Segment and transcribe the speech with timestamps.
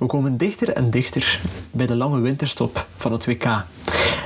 [0.00, 1.40] We komen dichter en dichter
[1.70, 3.64] bij de lange winterstop van het WK.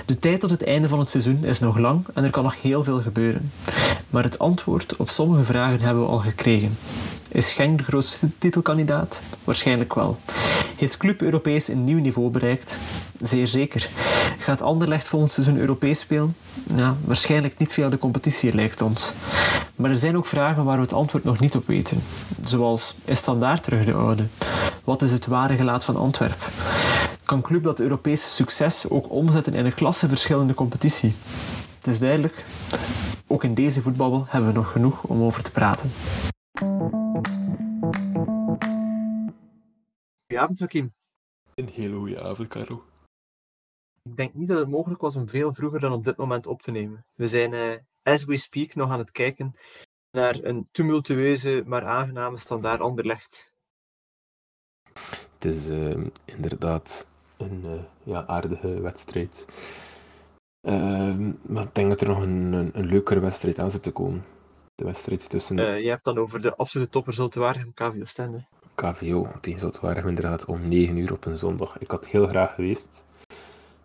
[0.06, 2.62] De tijd tot het einde van het seizoen is nog lang en er kan nog
[2.62, 3.52] heel veel gebeuren.
[4.10, 6.76] Maar het antwoord op sommige vragen hebben we al gekregen.
[7.28, 9.20] Is Genk de grootste titelkandidaat?
[9.44, 10.18] Waarschijnlijk wel.
[10.76, 12.78] Heeft Club Europees een nieuw niveau bereikt?
[13.20, 13.88] Zeer zeker.
[14.38, 16.36] Gaat Anderlecht volgend seizoen Europees spelen?
[16.74, 19.12] Ja, waarschijnlijk niet via de competitie, lijkt ons.
[19.76, 22.02] Maar er zijn ook vragen waar we het antwoord nog niet op weten.
[22.44, 24.24] Zoals, is Standaard terug de oude?
[24.84, 26.46] Wat is het ware gelaat van Antwerpen?
[27.24, 31.14] Kan Club dat Europese succes ook omzetten in een klasseverschillende competitie?
[31.78, 32.44] Het is duidelijk,
[33.26, 35.90] ook in deze voetbabbel hebben we nog genoeg om over te praten.
[40.26, 40.94] Goedenavond, Hakim.
[41.54, 42.84] Een hele goede avond, Carlo.
[44.02, 46.62] Ik denk niet dat het mogelijk was om veel vroeger dan op dit moment op
[46.62, 47.06] te nemen.
[47.14, 49.54] We zijn, uh, as we speak, nog aan het kijken
[50.10, 53.53] naar een tumultueuze, maar aangename standaard Anderlecht.
[55.34, 57.72] Het is uh, inderdaad een uh,
[58.02, 59.44] ja, aardige wedstrijd.
[60.60, 63.90] Ehm, maar ik denk dat er nog een, een, een, leukere wedstrijd aan zit te
[63.90, 64.24] komen.
[64.74, 65.56] De wedstrijd tussen...
[65.82, 68.44] je hebt dan over de absolute topper Zultuarium, KVO Stende.
[68.74, 71.78] KVO tegen Zultuarium inderdaad om 9 uur op een zondag.
[71.78, 73.04] Ik had heel graag geweest.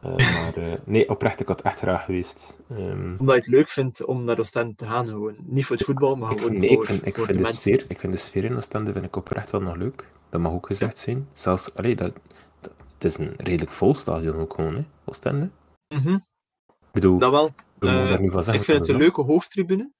[0.05, 2.59] Uh, maar uh, nee, oprecht, ik had echt graag geweest.
[2.71, 5.35] Um, Omdat je het leuk vindt om naar Oostende te gaan, gewoon.
[5.45, 7.51] Niet voor het voetbal, maar gewoon nee, voor, ik vind, ik voor vind de, de,
[7.51, 10.05] sfeer, Ik vind de sfeer in Oostende vind ik oprecht wel nog leuk.
[10.29, 11.29] Dat mag ook gezegd zijn.
[11.33, 12.13] Zelfs, allee, dat,
[12.59, 15.49] dat, het is een redelijk vol stadion ook gewoon, hè, Oostende.
[15.87, 16.23] Mm -hmm.
[16.67, 17.53] Ik bedoel, dat wel.
[17.77, 18.61] we mogen Uh, daar nu van zeggen.
[18.61, 19.91] ik vind het een leuke hoofdtribune.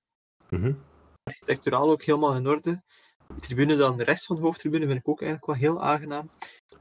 [0.50, 0.80] Mm -hmm.
[1.24, 2.82] Architecturaal ook helemaal in orde.
[3.28, 6.30] De tribune dan de rest van de hoofdtribune vind ik ook eigenlijk wel heel aangenaam.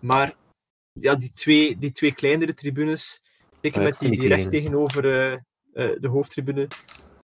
[0.01, 0.35] Maar
[0.93, 3.25] ja, die twee, die twee kleinere tribunes,
[3.61, 6.69] zeker met die, die recht tegenover uh, uh, de hoofdtribune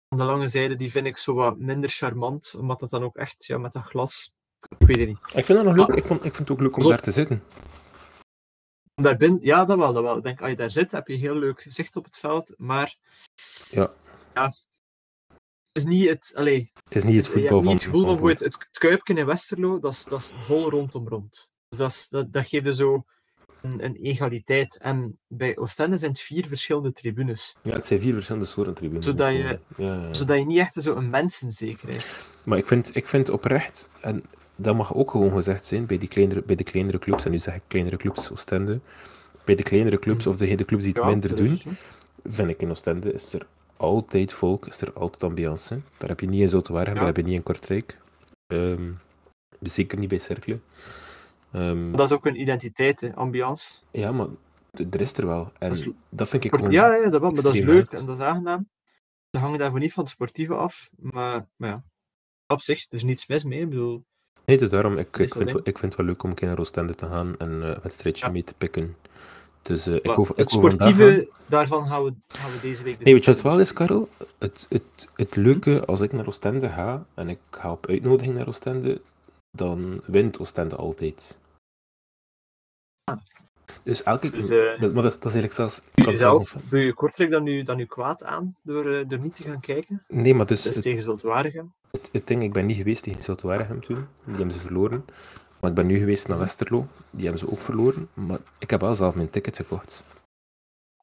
[0.08, 3.16] aan de lange zijde, die vind ik zo wat minder charmant, omdat dat dan ook
[3.16, 4.35] echt ja, met dat glas.
[4.78, 5.18] Ik weet het niet.
[5.34, 5.88] Ik vind dat nog leuk.
[5.88, 5.96] Ah.
[5.96, 6.88] Ik, vond, ik vind het ook leuk om Zo.
[6.88, 7.42] daar te zitten.
[8.94, 10.16] Daar ben, ja, dat wel, dat wel.
[10.16, 12.96] Ik denk, als je daar zit, heb je heel leuk zicht op het veld, maar
[13.70, 13.92] ja.
[14.34, 14.54] ja
[15.76, 17.82] het is niet het, allee, het, is niet het voetbal je hebt niet van het
[17.82, 21.52] gevoel van het, het Kuipje in Westerlo, dat is, dat is vol rondom rond.
[21.68, 23.04] Dus dat, is, dat, dat geeft zo
[23.62, 24.78] een, een, egaliteit.
[24.78, 27.58] En bij Oostende zijn het vier verschillende tribunes.
[27.62, 29.04] Ja, het zijn vier verschillende soorten tribunes.
[29.04, 30.12] Zodat je, ja, ja.
[30.12, 32.30] zodat je niet echt zo een mensenzekerheid hebt.
[32.44, 34.24] Maar ik vind, ik vind oprecht, en
[34.56, 37.38] dat mag ook gewoon gezegd zijn bij, die kleinere, bij de kleinere clubs, en nu
[37.38, 38.80] zeg ik kleinere clubs Oostende,
[39.44, 41.58] bij de kleinere clubs of de, de clubs die het ja, minder doen,
[42.24, 43.46] vind ik in Oostende is er
[43.76, 45.80] altijd volk, is er altijd ambiance.
[45.98, 46.98] Daar heb je niet in Zoutwaardigem, ja.
[46.98, 47.98] daar heb je niet in Kortrijk.
[48.46, 48.98] Um,
[49.60, 50.58] zeker niet bij Cercle.
[51.52, 53.80] Um, dat is ook een identiteit, hè, ambiance.
[53.90, 54.26] Ja, maar
[54.90, 55.50] er is er wel.
[55.58, 57.92] En dat, is, dat vind ik gewoon Ja, ja dat wel, maar dat is leuk
[57.92, 58.68] en dat is aangenaam.
[59.30, 61.84] Ze hangen daarvoor niet van het sportieve af, maar, maar ja,
[62.46, 63.60] op zich, er is niets mis mee.
[63.60, 64.04] Ik bedoel,
[64.46, 66.58] nee, dus daarom, ik, ik, vind, ik vind het wel leuk om een keer naar
[66.58, 68.32] Oostende te gaan en uh, een wedstrijdje ja.
[68.32, 68.96] mee te pikken.
[69.62, 72.98] Dus uh, ik hoef, ik het sportieve, daarvan gaan we, gaan we deze week...
[72.98, 74.08] Nee, weet je wat wel is, Karel?
[74.38, 78.48] Het, het, het leuke, als ik naar Oostende ga, en ik ga op uitnodiging naar
[78.48, 79.00] Oostende,
[79.50, 81.38] dan wint Oostende altijd.
[83.04, 83.16] Ah.
[83.82, 84.38] Dus elke keer...
[84.38, 85.80] Dus, uh, dat, maar dat is, dat is eigenlijk zelfs...
[85.94, 89.60] Jezelf, doe je Kortrijk dan nu, dan nu kwaad aan, door, door niet te gaan
[89.60, 90.04] kijken?
[90.08, 90.62] Nee, maar dus...
[90.62, 91.74] Dat is tegen Zultuarium.
[91.96, 94.06] Het, het ding, ik ben niet geweest tegen Zultuarium toen.
[94.24, 95.04] Die hebben ze verloren.
[95.60, 96.86] Maar ik ben nu geweest naar Westerlo.
[97.10, 98.08] Die hebben ze ook verloren.
[98.14, 100.02] Maar ik heb wel zelf mijn ticket gekocht.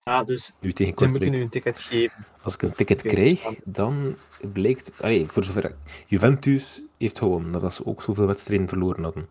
[0.03, 2.25] Ah, dus nu tegen ze moeten nu een ticket geven.
[2.41, 4.15] Als ik een ticket krijg, dan
[4.53, 5.01] blijkt...
[5.01, 5.75] Allee, voor zover...
[6.07, 9.29] Juventus heeft gewonnen, nadat ze ook zoveel wedstrijden verloren hadden.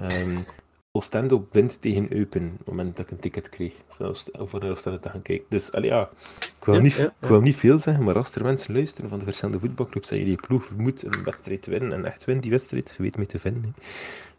[0.00, 0.44] Um,
[0.92, 3.72] Oostende wint tegen Eupen, op het moment dat ik een ticket kreeg.
[3.98, 5.46] Om naar Oostende te gaan kijken.
[5.48, 6.10] Dus, allee, ja,
[6.58, 7.14] ik wil, Ja, niet, ja, ja.
[7.20, 10.18] ik wil niet veel zeggen, maar als er mensen luisteren van de verschillende voetbalclubs en
[10.18, 13.26] je die ploeg moet een wedstrijd winnen en echt wint die wedstrijd, je weet mee
[13.26, 13.74] te vinden.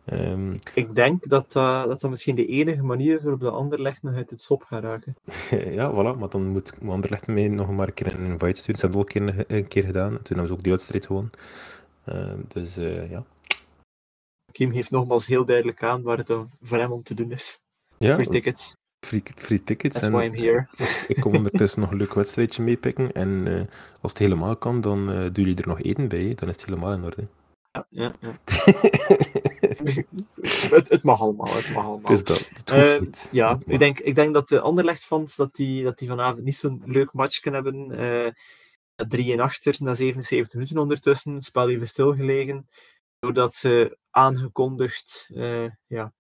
[0.06, 3.82] Ehm, Ik denk dat, uh, dat dat misschien de enige manier is waarop de ander
[3.82, 5.16] legt nog uit het sop gaat raken.
[5.78, 8.80] ja, voilà, maar dan moet Anderlecht mij nog maar een keer een invite sturen.
[8.80, 10.72] Ze hebben het al een keer, een keer gedaan, en toen hebben ze ook die
[10.72, 11.32] wedstrijd gewonnen.
[12.06, 13.24] Ehm, dus eh, ja.
[14.52, 17.58] Kim geeft nogmaals heel duidelijk aan waar het voor hem om te doen is.
[17.98, 18.76] ja Free tickets.
[19.06, 19.94] free, free tickets.
[19.94, 20.68] That's en why I'm here.
[21.08, 23.12] ik kom ondertussen nog een leuk wedstrijdje meepikken.
[23.12, 23.62] En eh,
[24.02, 26.34] als het helemaal kan, dan eh, doen jullie er nog eten bij.
[26.36, 27.28] Dan is het helemaal in orde.
[27.72, 28.32] Ja, ja, ja.
[30.76, 32.12] het, het mag allemaal, het mag allemaal.
[32.12, 32.50] Het is dat.
[32.54, 33.02] Het Eh,
[33.32, 36.82] ja, ik denk, ik denk dat de Anderlecht-fans dat die, dat die vanavond niet zo'n
[36.86, 37.92] leuk match kunnen hebben.
[37.92, 38.32] Eh
[39.08, 41.34] 3 en achter na 77 minuten ondertussen.
[41.34, 42.68] Het spel even stilgelegen.
[43.20, 46.14] Doordat ze aangekondigd, eh ja,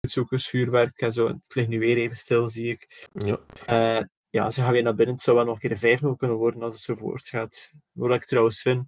[0.00, 1.26] uitzoekersvuurwerk en zo.
[1.26, 3.08] Het ligt nu weer even stil, zie ik.
[3.12, 3.38] Ja.
[3.66, 5.14] Eh, ja, ze gaan weer naar binnen.
[5.14, 7.72] Het zou wel nog een keer een 5-0 kunnen worden als het zo voortgaat.
[7.92, 8.86] Wat ik trouwens vind.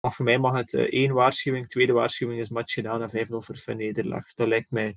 [0.00, 3.36] Maar voor mij mag het eh, één waarschuwing, tweede waarschuwing is match gedaan en 5-0
[3.36, 4.34] voor een nederlaag.
[4.34, 4.96] Dat lijkt mij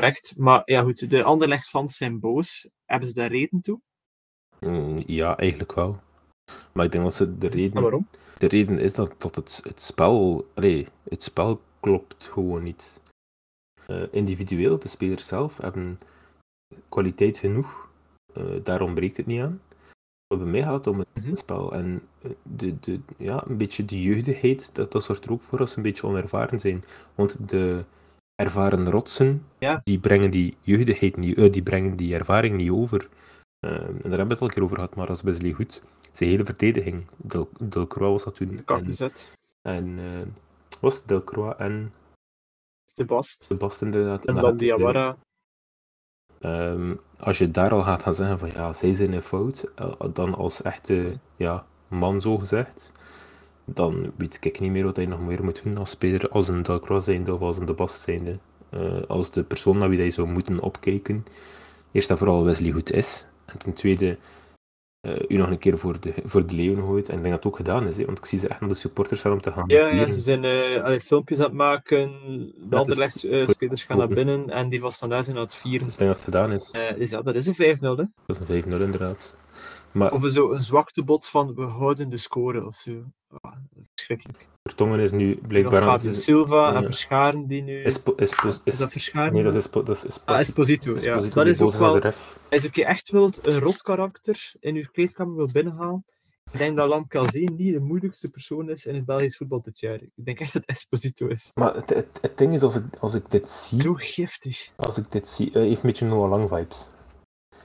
[0.00, 0.34] Correct.
[0.38, 2.74] Maar ja, goed, de Anderlecht-fans zijn boos.
[2.84, 3.80] Hebben ze daar reden toe?
[4.60, 6.00] Mm, ja, eigenlijk wel.
[6.72, 7.76] Maar ik denk dat ze de reden...
[7.76, 8.08] En waarom?
[8.38, 10.46] De reden is dat, dat het, het spel...
[10.54, 13.00] Allee, het spel klopt gewoon niet.
[13.86, 16.00] Eh, individueel, de spelers zelf, hebben
[16.88, 17.88] kwaliteit genoeg.
[18.34, 19.60] Eh, daar ontbreekt het niet aan.
[20.26, 21.34] Maar bij mij gaat het om het Mhm.
[21.34, 21.72] spel.
[21.72, 25.58] En eh, de, de, ja, een beetje de jeugdigheid, dat, dat zorgt er ook voor
[25.58, 26.84] als ze een beetje onervaren zijn.
[27.14, 27.84] Want de
[28.34, 29.80] ervaren rotsen, Ja.
[29.84, 33.08] die brengen die jeugdigheid niet, die brengen die ervaring niet over.
[33.60, 35.52] En daar hebben we het al een keer over gehad, maar dat is best wel
[35.52, 35.82] goed.
[36.12, 38.48] Zijn hele verdediging, Del, Delcroix was dat toen.
[38.56, 38.62] De
[39.62, 39.98] En, en
[40.80, 41.92] was Delcroix en
[42.94, 43.48] De Bast.
[43.48, 44.24] de Bast inderdaad.
[44.24, 45.16] En dan Diawara.
[46.40, 49.92] Ehm, als je daar al gaat gaan zeggen van ja, zij zijn in fout, eh,
[50.12, 52.92] dan als echte ja, man zo gezegd,
[53.64, 56.62] dan weet ik niet meer wat je nog meer moet doen als speler, als een
[56.62, 58.38] Delcroix zijnde of als een De Bast zijnde.
[58.70, 61.24] Eh, als de persoon naar wie je zou moeten opkijken,
[61.92, 64.18] eerst en vooral Wesley goed is, en ten tweede
[65.00, 67.08] eh, u nog een keer voor de, voor de leeuwen gooit.
[67.08, 68.68] En ik denk dat het ook gedaan is, hè, want ik zie ze echt naar
[68.68, 69.64] de supporters gaan om te gaan.
[69.66, 72.10] Ja, ja, ze zijn eh, allee, filmpjes aan het maken.
[72.26, 75.84] De is- Anderlecht-spelers gaan naar binnen en die van Standaard zijn aan het vieren.
[75.84, 76.70] Dus ik denk dat het gedaan is.
[76.98, 77.80] Dus ja, dat is een 5-0.
[77.80, 78.04] Hè.
[78.26, 79.36] Dat is een 5-0 inderdaad.
[79.92, 83.02] Maar Of zo een zwaktebod van we houden de score of zo.
[83.40, 83.52] Ah,
[83.94, 84.48] verschrikkelijk.
[84.62, 85.82] Vertongen is nu blijkbaar...
[85.82, 86.76] aan- Fabio Silva ja.
[86.76, 87.82] en Verscharen die nu...
[87.82, 87.96] Is,
[88.64, 89.32] is, dat Verscharen?
[89.32, 90.98] Nee, dat is, Espo- dat is Espo- Ah, Esposito.
[91.00, 91.20] Ja.
[91.20, 92.00] Dat is ook wel...
[92.50, 96.04] Als je echt wilt een rot karakter in uw kleedkamer wil binnenhalen,
[96.52, 99.80] ik denk dat Lam Calzé niet de moeilijkste persoon is in het Belgisch voetbal dit
[99.80, 99.94] jaar.
[100.02, 101.50] Ik denk echt dat Esposito is.
[101.54, 104.72] Maar het, het, het ding is, als ik, als ik dit zie, Zo giftig.
[104.76, 106.90] als ik dit zie, eh, heeft een beetje Noah Lang vibes.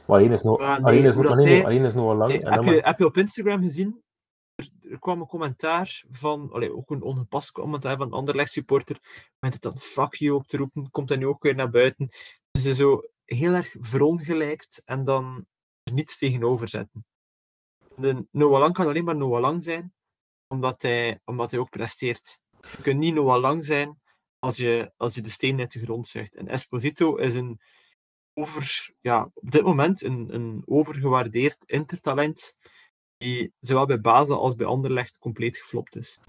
[0.08, 1.94] Maar alleen is, no, Ah, nee, alleen is, hoe maar dat nee, hij- alleen is
[1.94, 2.32] Noah Lang.
[2.32, 4.04] Heb, je, maar- heb je op Instagram gezien?
[4.90, 9.00] Er, kwam een commentaar van, ook een ongepast commentaar van een Anderlecht supporter,
[9.40, 12.10] met het dan fuck you op te roepen, komt hij nu ook weer naar buiten.
[12.60, 15.46] Ze zo heel erg verongelijkt en dan
[15.92, 17.06] niets tegenover zetten.
[17.96, 19.94] De Noah Lang kan alleen maar Noah Lang zijn,
[20.48, 22.44] omdat hij, omdat hij ook presteert.
[22.62, 24.02] Je kunt niet Noah Lang zijn
[24.40, 26.36] als je, als je de steen uit de grond zuigt.
[26.36, 27.60] En Esposito is een
[28.36, 32.60] over, ja, op dit moment een, een overgewaardeerd intertalent
[33.18, 36.22] die zowel bij Basel als bij Anderlecht compleet geflopt is.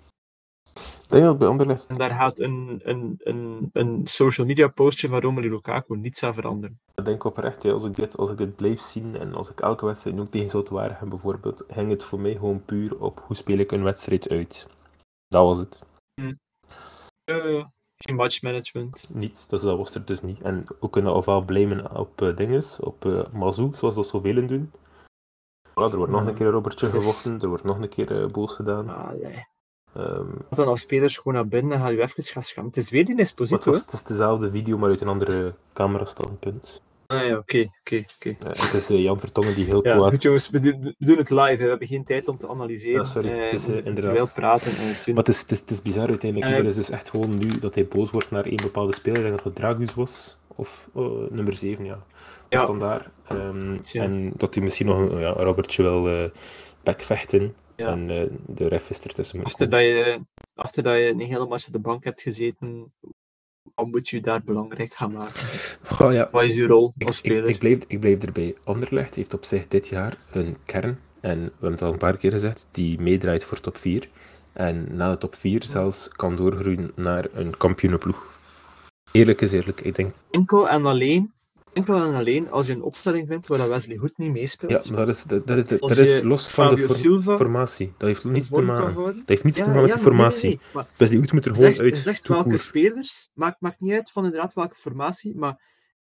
[0.74, 1.86] Ik denk dat bij Anderlecht...
[1.86, 6.34] En daar gaat een, een, een, een social media postje van Romelu Lukaku niets aan
[6.34, 6.80] veranderen.
[6.94, 9.60] Ik denk oprecht, ja, als, ik dit, als ik dit blijf zien en als ik
[9.60, 13.36] elke wedstrijd ook tegen Zout Waregem bijvoorbeeld, ging het voor mij gewoon puur op hoe
[13.36, 14.66] speel ik een wedstrijd uit.
[15.28, 15.82] Dat was het.
[17.24, 17.64] Eh,
[17.98, 19.08] geen matchmanagement.
[19.12, 20.40] Niets, dus dat was er dus niet.
[20.40, 24.72] En we kunnen ofwel blamen op eh dinges, op eh Mazou, zoals dat zoveel doen.
[25.74, 28.22] Er wordt nog een keer een Robertje Het is- gevochten, er wordt nog een keer
[28.22, 28.88] eh, boos gedaan.
[28.88, 29.46] Ah, nee.
[29.94, 32.70] Ehm, Als dan als spelers gewoon naar binnen en ga je even gaan schamen.
[32.70, 35.54] Het is weer die maar het, was, het is dezelfde video, maar uit een andere
[35.72, 36.80] camerastandpunt.
[37.06, 38.36] Ah ja, oké, oké, oké.
[38.40, 40.10] Eh, het is eh, Jan Vertongen die heel Ja, kwaad...
[40.10, 41.42] goed jongens, we doen, we doen het live.
[41.42, 41.56] hè.
[41.56, 43.00] We hebben geen tijd om te analyseren.
[43.02, 44.34] Ja, sorry, het is, eh, Eh, inderdaad.
[44.34, 45.14] Praten en.
[45.14, 46.50] Maar het is, het, is, het is bizar uiteindelijk.
[46.52, 49.18] Eh, Het is dus echt gewoon nu dat hij boos wordt naar één bepaalde speler.
[49.18, 50.36] Ik denk dat het Dragus was.
[50.48, 52.04] Of eh, nummer 7, ja.
[52.48, 52.62] Ja.
[52.62, 53.08] Standaard.
[53.28, 54.02] Ehm, Tja.
[54.02, 56.30] En dat hij misschien nog een ja, Robertje wil eh
[56.82, 57.54] backvechten.
[57.76, 57.88] Ja.
[57.88, 59.44] En eh, de ref is ertussen.
[59.44, 60.20] Achter dat, je,
[60.54, 62.92] achter dat je een hele match op de bank hebt gezeten,
[63.76, 65.46] wat moet je daar belangrijk gaan maken?
[65.82, 66.28] Goh, ja.
[66.32, 67.48] Wat is je rol Ik, als ik, speler?
[67.48, 68.56] ik, blijf, ik blijf erbij.
[68.64, 70.98] Anderlecht heeft op zich dit jaar een kern.
[71.20, 72.66] En we hebben het al een paar keer gezegd.
[72.70, 74.08] Die meedraait voor top 4.
[74.52, 78.34] En na de top 4 zelfs kan doorgroeien naar een kampioenenploeg.
[79.12, 79.80] Eerlijk is eerlijk.
[79.80, 81.32] Ik denk enkel en alleen,
[81.76, 84.84] enkel en alleen als je een opstelling vindt waar dat Wesley goed niet meespeelt.
[84.84, 87.36] Ja, maar dat is, dat, dat, dat, Als dat is los van de for- Silva
[87.36, 87.92] formatie.
[87.98, 88.94] Dat heeft niets te maken.
[89.04, 90.48] Dat heeft niets te maken met ja, de nee, nee, formatie.
[90.48, 92.02] nee, maar Wesley Hoed moet er gewoon zegt, uit.
[92.02, 95.60] zegt welke spelers, maakt, maakt niet uit van inderdaad welke formatie, maar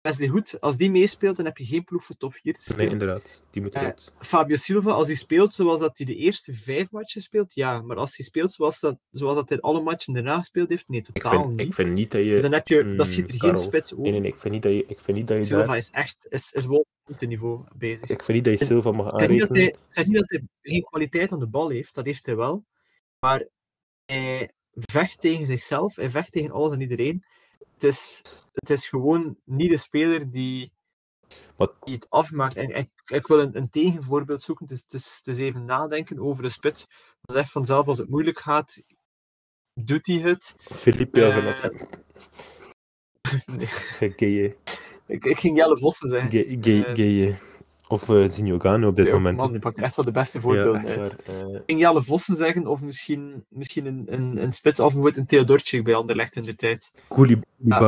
[0.01, 2.89] Wesley Hoed, als die meespeelt, dan heb je geen ploeg voor top 4 te Nee,
[2.89, 3.41] inderdaad.
[3.51, 4.11] Die moet Eh, eruit.
[4.19, 7.81] Fabio Silva, als hij speelt zoals dat hij de eerste vijf matchen speelt, ja.
[7.81, 10.99] Maar als hij speelt zoals dat, zoals dat hij alle matchen daarna gespeeld heeft, nee,
[10.99, 11.59] Ik totaal vind, niet.
[11.59, 12.29] ik vind niet dat je...
[12.29, 14.03] Dus dan heb je, Mm, dan schiet er geen spits over.
[14.03, 14.31] Nee, nee, nee.
[14.31, 15.77] Ik vind niet dat je, ik vind niet dat je Silva daar...
[15.77, 18.09] is echt, is, is wel op het niveau bezig.
[18.09, 19.61] Ik vind niet dat je Silva mag dat aanrekenen.
[19.67, 22.65] ik zeg niet dat hij geen kwaliteit aan de bal heeft, dat heeft hij wel.
[23.19, 23.47] Maar
[24.05, 27.23] hij vecht tegen zichzelf, hij vecht tegen alles en iedereen.
[27.73, 28.23] Het is,
[28.53, 30.71] het is gewoon niet de speler die,
[31.55, 32.55] Wat- die het afmaakt.
[32.57, 34.65] En ik, ik wil een, een tegenvoorbeeld zoeken.
[34.65, 36.93] Het is, het, is, het is even nadenken over de spits.
[37.21, 38.83] Dat echt vanzelf, als het moeilijk gaat,
[39.73, 40.59] doet hij het.
[40.73, 41.67] Philippe Eh, Avenatti.
[43.57, 43.67] Nee,
[44.15, 44.55] Gaye.
[45.07, 46.31] ik, ik ging Jelle Vossen zeggen.
[46.63, 47.37] Gaye.
[47.87, 47.93] Eh.
[47.93, 49.37] Of uh, op dit Ja, moment.
[49.37, 51.25] Man, je pakt echt wel de beste ja, voorbeelden echt uit.
[51.25, 51.35] waar.
[51.47, 55.21] Eh, Ik ging Jelle Vossen zeggen, of misschien, misschien een, een, een spits als bijvoorbeeld
[55.21, 57.03] een Theodorczyk bij Anderlecht in de tijd.
[57.07, 57.45] Koulibaly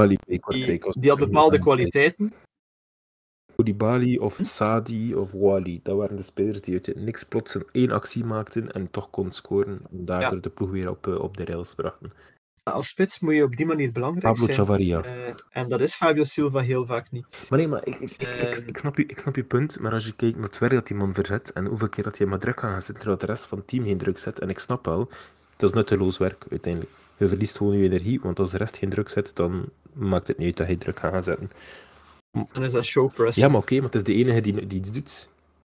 [0.08, 2.34] bij Die, Kortrijk die had bepaalde kwaliteiten.
[3.56, 4.44] Koulibaly of Hm?
[4.44, 5.80] Sadi of Wally.
[5.84, 9.10] Dat waren de spelers die uit het niks plots een één actie maakten en toch
[9.10, 9.82] kon scoren.
[9.92, 12.12] En daardoor de ploeg weer op, eh, op de rails brachten.
[12.64, 14.58] Als spits moet je op die manier belangrijk Pablo zijn.
[14.58, 15.04] Chavaria.
[15.04, 17.26] Eh, en dat is Fabio Silva heel vaak niet.
[17.50, 18.68] Maar nee, maar ik, ik, ik, ik, Ehm.
[18.68, 20.88] ik snap je, ik snap je punt, maar als je kijkt naar het werk dat
[20.88, 23.26] die man verzet en hoeveel keer dat hij maar druk kan gaan zetten, terwijl de
[23.26, 25.10] rest van het team geen druk zet, en ik snap wel,
[25.56, 26.94] dat is nutteloos werk uiteindelijk.
[27.18, 30.38] Je verliest gewoon je energie, want als de rest geen druk zet, dan maakt het
[30.38, 31.52] niet uit dat hij druk gaat gaan zetten.
[32.54, 33.38] Dan is dat showpress.
[33.38, 35.30] Ja, maar oké, maar het is de enige die, die iets doet.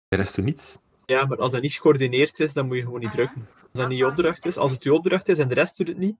[0.08, 0.78] De rest doet niets.
[1.06, 3.48] Ja, maar als dat niet gecoördineerd is, dan moet je gewoon niet drukken.
[3.62, 5.88] Als dat niet je opdracht is, als het je opdracht is en de rest doet
[5.88, 6.16] het niet,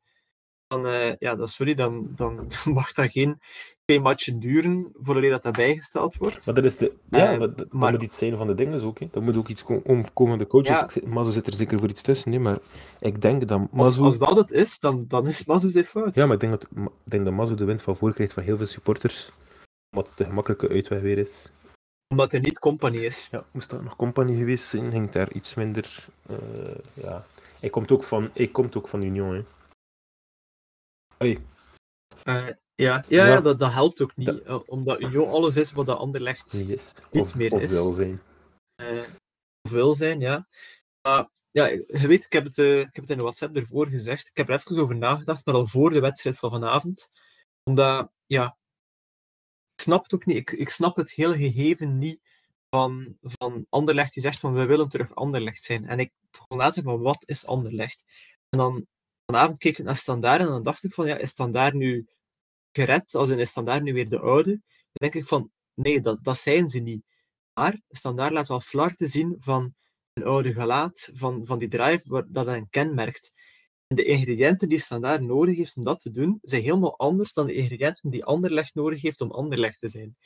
[0.72, 3.40] dan, eh, ja, dan, sorry, dan, dan, dan mag dat geen
[3.86, 6.46] twee matchen duren voordat dat dat bijgesteld wordt.
[6.46, 6.94] Maar dat is de...
[7.10, 9.00] Ja, Eh, maar, dat, maar- moet iets zijn van de dingen ook.
[9.00, 9.08] Hè.
[9.12, 10.78] Dat moet ook iets ko- omkomen de coaches.
[10.78, 10.84] Ja.
[10.84, 12.58] Ik zit- Mazo zit er zeker voor iets tussen, hè, maar
[13.00, 14.04] ik denk dat Als, Mazo...
[14.04, 16.16] als dat het is, dan, dan is Mazu zijn fout.
[16.16, 18.44] Ja, maar ik denk dat, ik denk dat Mazo de wind van voor krijgt van
[18.44, 19.32] heel veel supporters.
[19.96, 21.52] Omdat het de gemakkelijke uitweg weer is.
[22.08, 23.28] Omdat hij niet company is.
[23.32, 26.06] Ja, moest dat nog compagnie geweest zijn, ging daar iets minder...
[26.28, 26.36] eh,
[26.94, 27.26] ja.
[27.60, 29.42] Hij komt ook van, hij komt ook van Union, hè.
[32.24, 33.28] Eh, ja, ja, Ja.
[33.28, 34.26] ja dat, dat helpt ook niet.
[34.28, 36.54] Dat- eh, omdat Union alles is wat de ander legt.
[37.12, 37.72] niet of, meer of is.
[37.74, 38.22] wel zijn.
[38.76, 39.04] eh,
[39.62, 40.48] of wil zijn, ja.
[41.08, 43.88] Maar ja, je weet, ik heb, het, eh, ik heb het in de WhatsApp ervoor
[43.88, 44.28] gezegd.
[44.30, 47.12] Ik heb er even over nagedacht, maar al voor de wedstrijd van vanavond.
[47.64, 48.58] Omdat, ja,
[49.76, 50.38] ik snap het ook niet.
[50.38, 52.20] Ik, ik snap het hele gegeven niet
[52.70, 55.86] van, van Anderlecht die zegt van we willen terug Anderlecht zijn.
[55.86, 58.06] En ik begon na te denken van wat is Anderlecht?
[58.50, 58.88] En dan
[59.32, 62.08] vanavond keek ik naar Standaard en dan dacht ik van ja, is Standaard nu
[62.72, 63.16] gered?
[63.16, 64.50] Als in is Standaard nu weer de oude?
[64.50, 67.04] Dan denk ik van nee, dat, dat zijn ze niet.
[67.54, 69.74] Maar Standaard laat wel flarten zien van
[70.14, 73.32] een oude gelaat, van, van die drive waar, dat hen kenmerkt.
[73.88, 77.48] En de ingrediënten die Standaard nodig heeft om dat te doen, zijn helemaal anders dan
[77.48, 80.18] de ingrediënten die Anderlecht nodig heeft om Anderlecht te zijn.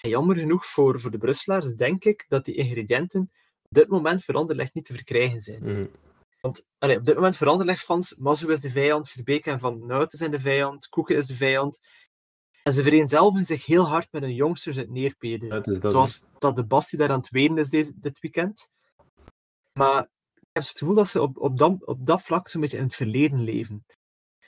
[0.00, 3.20] En jammer genoeg voor, voor de Brusselaars denk ik dat die ingrediënten
[3.62, 5.62] op dit moment voor Anderlecht niet te verkrijgen zijn.
[5.62, 5.86] Mhm.
[6.46, 10.18] Want allee, op dit moment voor Anderlecht-fans, Mazu is de vijand, Verbeek en Van Nuiten
[10.18, 11.80] zijn de vijand, Koeken is de vijand.
[12.62, 15.46] En ze vereenzelvigen zich heel hard met hun jongsters uit Neerpede.
[15.46, 18.20] Ja, het is dat, Zoals dat de Basti daar aan het wenen is deze, dit
[18.20, 18.72] weekend.
[19.72, 20.02] Maar
[20.34, 22.84] ik heb het gevoel dat ze op, op, dat, op dat vlak zo'n beetje in
[22.84, 23.86] het verleden leven.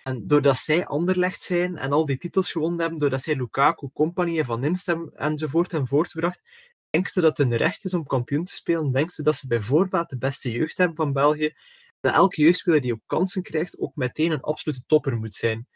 [0.03, 4.39] En doordat zij Anderlecht zijn en al die titels gewonnen hebben, doordat zij Lukaku, Company
[4.39, 6.43] en Van hebben, enzovoort hebben voortgebracht,
[6.91, 8.93] denken ze dat het hun recht is om kampioen te spelen.
[8.93, 11.55] Denken ze dat ze bij voorbaat de beste jeugd hebben van België.
[12.01, 15.69] Dat elke jeugdspeler die ook kansen krijgt, ook meteen een absolute topper moet zijn.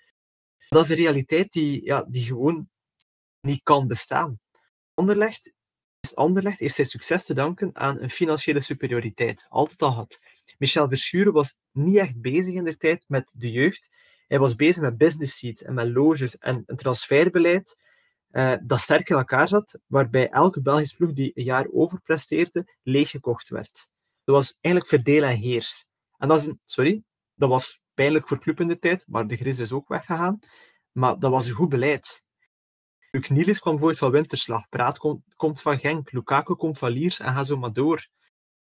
[0.69, 2.71] Dat is een realiteit die, ja, die gewoon
[3.41, 4.41] niet kan bestaan.
[4.95, 5.55] Anderlecht
[6.01, 9.47] is Anderlecht heeft zijn succes te danken aan een financiële superioriteit.
[9.49, 10.21] Altijd al had.
[10.59, 13.91] Michel Verschuren was niet echt bezig in de tijd met de jeugd.
[14.29, 17.81] Hij was bezig met business seats en met loges en een transferbeleid
[18.33, 23.49] eh, dat sterk in elkaar zat, waarbij elke Belgische ploeg die een jaar overpresteerde, leeggekocht
[23.49, 23.93] werd.
[24.25, 25.91] Dat was eigenlijk verdeel en heers.
[26.23, 27.03] En dat is, sorry,
[27.35, 30.39] dat was pijnlijk voor club in de tijd, maar de Gris is ook weggegaan.
[30.93, 32.29] Maar dat was een goed beleid.
[33.11, 34.69] Luc kwam bijvoorbeeld van Winterslag.
[34.69, 34.99] Praat
[35.37, 36.13] komt, van Genk.
[36.13, 38.07] Lukaku komt van Liers en ga zo maar door.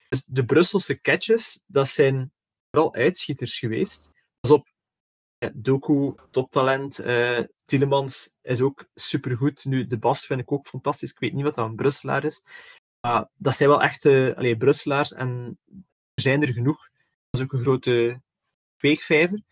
[0.09, 2.33] Dus de Brusselse catches, dat zijn
[2.71, 4.11] vooral uitschieters geweest.
[4.41, 4.69] Pas op,
[5.39, 6.99] ja, Doku, toptalent.
[6.99, 9.65] eh Tielemans is ook supergoed.
[9.65, 11.11] Nu, de Bas vind ik ook fantastisch.
[11.11, 12.45] Ik weet niet wat dat een Brusselaar is.
[13.01, 15.59] Maar dat zijn wel echte Brusselaars en
[16.15, 16.89] er zijn er genoeg.
[17.31, 18.21] Dat is ook een grote
[18.77, 19.43] kweekvijver.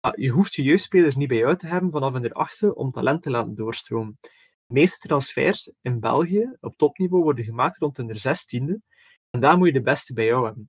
[0.00, 3.22] Maar je hoeft je jeugdspelers niet bij jou te hebben vanaf de achtste om talent
[3.22, 4.18] te laten doorstromen.
[4.20, 8.80] De meeste transfers in België op topniveau worden gemaakt rond de zestiende.
[9.30, 10.68] En daar moet je de beste bij jou hebben.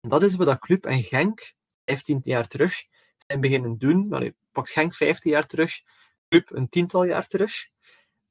[0.00, 1.54] En dat is wat dat Club en Genk
[1.84, 2.74] 15 jaar terug
[3.26, 4.12] zijn beginnen doen.
[4.12, 5.80] Allee, pak Genk 15 jaar terug,
[6.28, 7.52] Club een tiental jaar terug.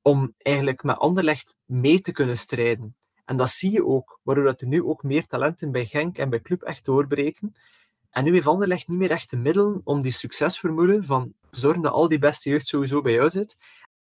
[0.01, 2.95] Om eigenlijk met Anderlecht mee te kunnen strijden.
[3.25, 6.29] En dat zie je ook, waardoor dat er nu ook meer talenten bij Genk en
[6.29, 7.55] bij Club echt doorbreken.
[8.09, 11.93] En nu heeft Anderlecht niet meer echt de middelen om die succesformule van zorgen dat
[11.93, 13.57] al die beste jeugd sowieso bij jou zit,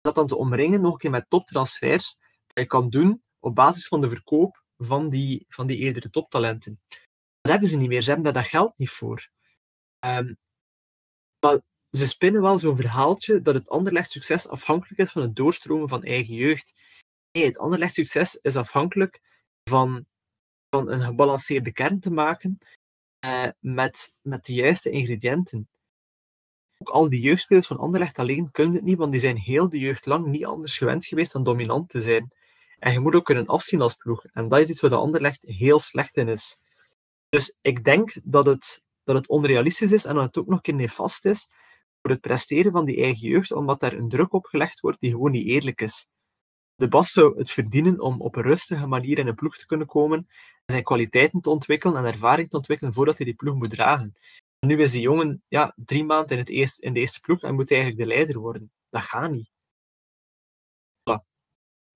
[0.01, 3.87] dat dan te omringen nog een keer met toptransfers dat je kan doen op basis
[3.87, 6.79] van de verkoop van die, van die eerdere toptalenten.
[7.41, 9.29] Dat hebben ze niet meer, ze hebben daar dat geld niet voor.
[9.99, 10.33] Ehm,
[11.39, 15.89] maar ze spinnen wel zo'n verhaaltje dat het Anderlecht succes afhankelijk is van het doorstromen
[15.89, 16.81] van eigen jeugd.
[17.33, 19.21] Nee, het Anderlecht succes is afhankelijk
[19.69, 20.05] van,
[20.69, 22.57] van een gebalanceerde kern te maken
[23.19, 25.69] eh, met, met de juiste ingrediënten.
[26.77, 29.79] Ook al die jeugdspelers van Anderlecht alleen kunnen het niet, want die zijn heel de
[29.79, 32.33] jeugd lang niet anders gewend geweest dan dominant te zijn.
[32.79, 34.25] En je moet ook kunnen afzien als ploeg.
[34.25, 36.63] En dat is iets waar de Anderlecht heel slecht in is.
[37.29, 40.61] Dus ik denk dat het, dat het onrealistisch is en dat het ook nog een
[40.61, 41.51] keer nefast is
[42.01, 45.11] voor het presteren van die eigen jeugd, omdat daar een druk op gelegd wordt die
[45.11, 46.12] gewoon niet eerlijk is.
[46.75, 49.87] De Bas zou het verdienen om op een rustige manier in een ploeg te kunnen
[49.87, 50.27] komen,
[50.65, 54.13] zijn kwaliteiten te ontwikkelen en ervaring te ontwikkelen voordat hij die ploeg moet dragen.
[54.59, 57.41] En nu is die jongen ja, drie maanden in, het eerst, in de eerste ploeg
[57.41, 58.71] en moet eigenlijk de leider worden.
[58.89, 59.51] Dat gaat niet.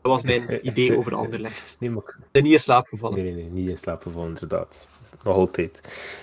[0.02, 1.78] Dat was mijn idee over Anderlecht.
[1.80, 3.24] Nee, maar ik- ben niet in slaap gevallen.
[3.24, 4.88] Nee, nee, nee, niet in slaap gevallen, inderdaad.
[5.24, 5.82] Nog altijd.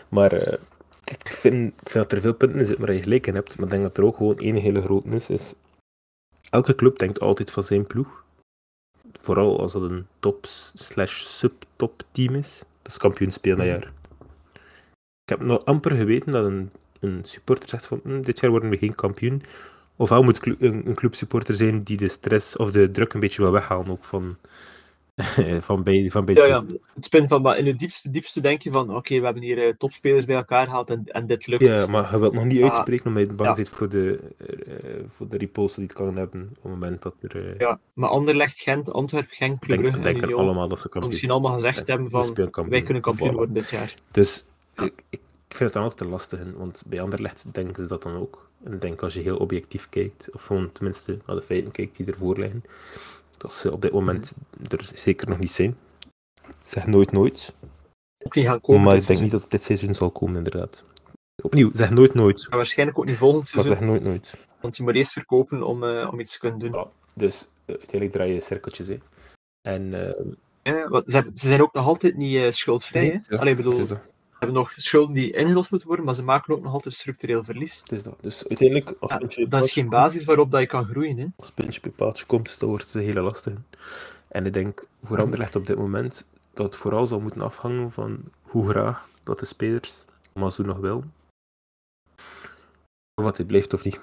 [0.09, 0.59] Maar eh,
[1.05, 3.57] ik, vind, ik vind dat er veel punten in zitten waar je gelijk in hebt.
[3.57, 5.55] Maar ik denk dat er ook gewoon één hele grote is, is...
[6.51, 8.24] Elke club denkt altijd van zijn ploeg.
[9.21, 12.59] Vooral als dat een top slash subtop team is.
[12.83, 13.75] Dat is kampioenspeel dat Mhm.
[13.75, 13.93] jaar.
[15.23, 18.71] Ik heb nog amper geweten dat een, een supporter zegt van "Hm, dit jaar worden
[18.71, 19.43] we geen kampioen.
[19.97, 23.53] Ofwel moet een, een clubsupporter zijn die de stress of de druk een beetje wil
[23.53, 24.37] weghalen ook van,
[25.61, 28.63] van bij, van bij Ja, ja, het spin van, maar in het diepste, diepste denk
[28.63, 31.67] je van, oké, we hebben hier eh, topspelers bij elkaar gehaald en, en dit lukt.
[31.67, 35.29] Ja, maar je wilt nog niet uitspreken omdat je bang zit voor de, eh, voor
[35.29, 37.55] de repulse die het kan hebben op het moment dat er...
[37.59, 40.89] Ja, maar Anderlecht, Gent, Antwerpen, Genk, Club denk, Brugge en denken Union allemaal dat ze
[40.89, 42.35] kampioen misschien allemaal gezegd hebben van,
[42.69, 43.35] wij kunnen kampioen Voilà.
[43.35, 43.95] worden dit jaar.
[44.11, 44.45] Dus
[44.75, 48.17] ik, ik vind het dan altijd te lastig, want bij Anderlecht denken ze dat dan
[48.17, 48.49] ook.
[48.65, 51.97] En ik denk als je heel objectief kijkt, of gewoon tenminste naar de feiten kijkt
[51.97, 52.65] die ervoor liggen,
[53.45, 54.33] dat ze op dit moment
[54.69, 55.77] er zeker nog niet zijn.
[56.63, 57.53] Zeg nooit nooit,
[58.19, 58.83] niet gaan komen.
[58.83, 60.85] maar ik denk niet dat het dit seizoen zal komen inderdaad.
[61.43, 64.37] Opnieuw, zeg nooit nooit, Maar waarschijnlijk ook niet volgend maar seizoen, zeg nooit nooit.
[64.61, 66.73] want je moet eerst verkopen om, eh, om iets te kunnen doen.
[66.73, 66.87] Ja.
[67.15, 69.03] Dus eh, uiteindelijk draai je cirkeltjes in.
[69.69, 70.25] En eh,
[70.63, 73.03] Ja, want ze, zijn ook nog altijd niet schuldvrij.
[73.03, 73.19] Nee, hè?
[73.35, 73.87] ja, Allee, bedoel,
[74.47, 74.55] dat.
[74.55, 77.79] hebben nog schulden die ingelost moeten worden, maar ze maken ook nog altijd structureel verlies.
[77.81, 78.15] Het is dat.
[78.21, 81.19] Dus uiteindelijk, als Ja, dat is geen komt- basis waarop dat je kan groeien.
[81.19, 81.27] Hè?
[81.37, 83.55] als puntje bij paaltje komt, dan wordt het hele lastig.
[84.29, 88.21] En ik denk voor Anderlecht op dit moment dat het vooral zal moeten afhangen van
[88.43, 91.05] hoe graag dat de spelers Mazou nog wil.
[93.15, 94.01] Of wat hij blijft of niet.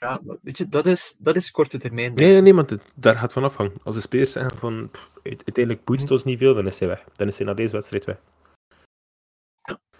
[0.00, 2.14] Ja, weet je, dat is, dat is korte termijn.
[2.14, 3.72] Nee, nee, nee, want het, daar gaat van afhangen.
[3.82, 6.88] Als de spelers zeggen van pff, uiteindelijk boeit het ons niet veel, dan is hij
[6.88, 7.04] weg.
[7.12, 8.16] Dan is hij na deze wedstrijd weg.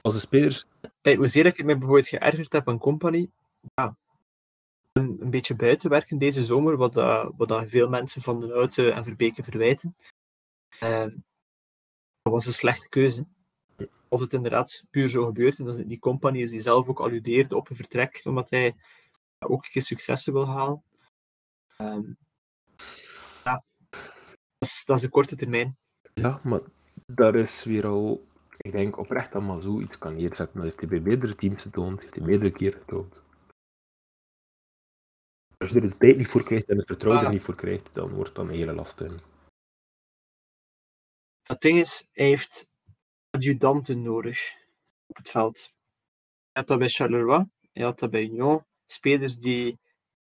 [0.02, 0.64] Als de spelers
[1.02, 3.30] Hey, hoezeer ik me bijvoorbeeld geërgerd heb aan Company,
[3.74, 3.96] ja,
[4.92, 9.04] een, beetje buiten werken deze zomer, wat, dat wat veel mensen van de Houten en
[9.04, 9.96] Verbeke verwijten.
[10.78, 11.06] Eh,
[12.22, 13.26] dat was een slechte keuze.
[14.08, 17.56] Als het inderdaad puur zo gebeurt, en dat die Company is die zelf ook alludeerde
[17.56, 18.74] op een vertrek, omdat hij
[19.38, 20.82] ook een successen wil halen.
[21.76, 22.12] Ehm,
[23.44, 23.64] ja,
[24.58, 25.76] dat is, dat is de korte termijn.
[26.14, 26.60] Ja, maar
[27.06, 30.56] daar is weer al, ik denk oprecht dat Mazou iets kan neerzetten.
[30.56, 33.22] Dat heeft hij bij meerdere teams getoond, heeft hij meerdere keren getoond.
[35.58, 37.28] Als je er de tijd niet voor krijgt en het vertrouwen Ah.
[37.28, 39.12] er niet voor krijgt, dan wordt dat een hele lastig.
[41.42, 42.72] Het ding is, hij heeft
[43.30, 44.56] adjudanten nodig
[45.06, 45.76] op het veld.
[46.52, 48.64] Hij had dat bij Charleroi, hij had dat bij Union.
[48.86, 49.78] Spelers die,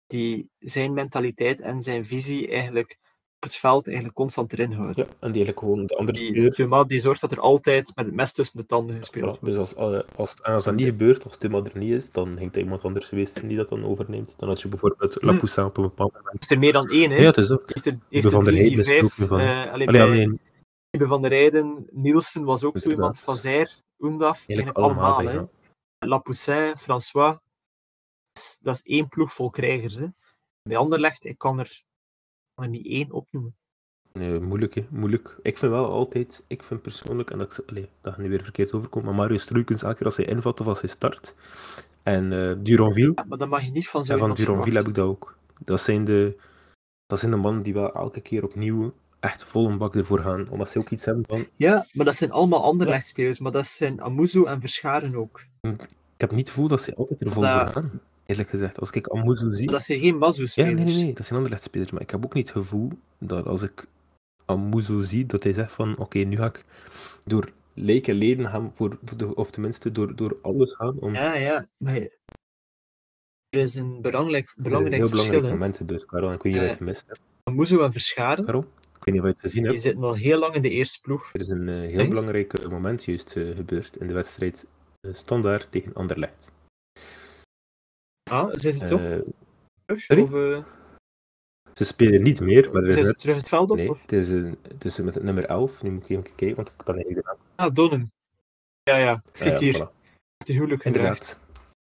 [0.07, 2.98] die zijn mentaliteit en zijn visie eigenlijk
[3.46, 4.94] het veld eigenlijk constant erin houden.
[4.96, 6.50] Ja, en die eigenlijk gewoon de andere Die.
[6.50, 9.44] Thomas die zorgt dat er altijd met het mes tussen de tanden gespeeld wordt.
[9.44, 12.38] dus als, eh, als, en als dat niet gebeurt, als Tuma er niet is, dan
[12.38, 14.35] hangt er iemand anders geweest zijn die dat dan overneemt.
[14.37, 15.38] Dan had je bijvoorbeeld La Hm.
[15.38, 16.32] Poussin op een bepaald moment.
[16.32, 17.16] heeft er meer dan één, hè?
[17.16, 17.62] Ja, het is ook.
[17.66, 19.18] heeft er, heeft Van er drie, vier, er vijf.
[19.18, 19.40] nog van.
[19.40, 20.40] eh, allee, Allee, bij alleen,
[20.90, 25.32] van der Rijden, Nielsen was ook zo iemand, Zijr, Oendaf, eigenlijk allemaal, allemaal.
[25.35, 25.48] ja.
[25.98, 26.06] hè.
[26.06, 27.40] Lapoussin, François, dat
[28.32, 29.94] is- dat is één ploeg vol krijgers.
[29.94, 30.06] Hè.
[30.62, 31.82] Bij Anderlecht, ik kan er,
[32.56, 33.54] kan er niet één opnoemen.
[34.12, 34.86] Nee, moeilijk, hè?
[34.90, 35.38] moeilijk.
[35.42, 38.42] Ik vind wel altijd, ik vind persoonlijk, en dat, ik, allee, dat gaat nu weer
[38.42, 41.34] verkeerd overkomen, maar Mario Struikens, elke keer als hij invalt of als hij start,
[42.02, 44.88] en eh Duranville, Ja, maar dat mag je niet van zo en van Duranville heb
[44.88, 45.36] ik dat ook.
[45.64, 46.36] Dat zijn, de,
[47.06, 50.48] dat zijn de mannen die wel elke keer opnieuw echt vol een bak ervoor gaan,
[50.48, 54.02] omdat ze ook iets hebben van, Ja, maar dat zijn allemaal Anderlecht-spelers, maar dat zijn
[54.02, 55.44] Amuzu en Verscharen ook.
[55.60, 55.80] ik
[56.16, 58.00] heb niet het gevoel dat ze altijd er vol Dat- voor gaan.
[58.26, 60.74] Eerlijk gezegd, als ik Amuzu zie, dat zijn geen ja, Mazu-spelers.
[60.74, 63.46] nee, nee, nee, dat zijn andere spelers, maar ik heb ook niet het gevoel dat
[63.46, 63.86] als ik
[64.44, 66.64] Amuzu zie, dat hij zegt van, oké, nu ga ik
[67.24, 68.98] door lijken leden gaan, voor,
[69.34, 71.94] of tenminste door, door alles gaan om Ja, ja, maar
[73.48, 75.28] er is een belangrijk, Er is belangrijk heel verschil.
[75.30, 75.58] belangrijk hè.
[75.58, 76.32] moment gebeurd, Karel.
[76.32, 77.20] Ik weet niet of je het gemist hebt.
[77.42, 78.60] Amuzu en Verscharen, Karel,
[78.98, 79.82] ik weet niet of je het gezien die hebt.
[79.82, 81.30] zitten al heel lang in de eerste ploeg.
[81.32, 82.08] Er is een eh, heel Echt?
[82.08, 84.66] belangrijk moment juist eh, gebeurd in de wedstrijd
[85.00, 86.52] eh, Standaard tegen Anderlecht.
[88.30, 90.22] Ah, zijn ze toch Eh, sorry?
[90.22, 90.64] Of, eh,
[91.72, 93.20] ze spelen niet meer, maar is zijn ze net...
[93.20, 93.76] terug het veld op?
[93.76, 94.00] Nee, of?
[94.00, 94.28] het is,
[94.62, 95.82] het is met het nummer 11.
[95.82, 97.66] Nu moet ik even kijken, want ik kan eigenlijk de naam.
[97.68, 98.10] Ah, Donum.
[98.82, 99.88] Ja, ja, ik zie het Eh, hier.
[99.88, 99.90] voilà.
[100.36, 100.84] De huwelijk.
[100.84, 101.26] Inderdaad.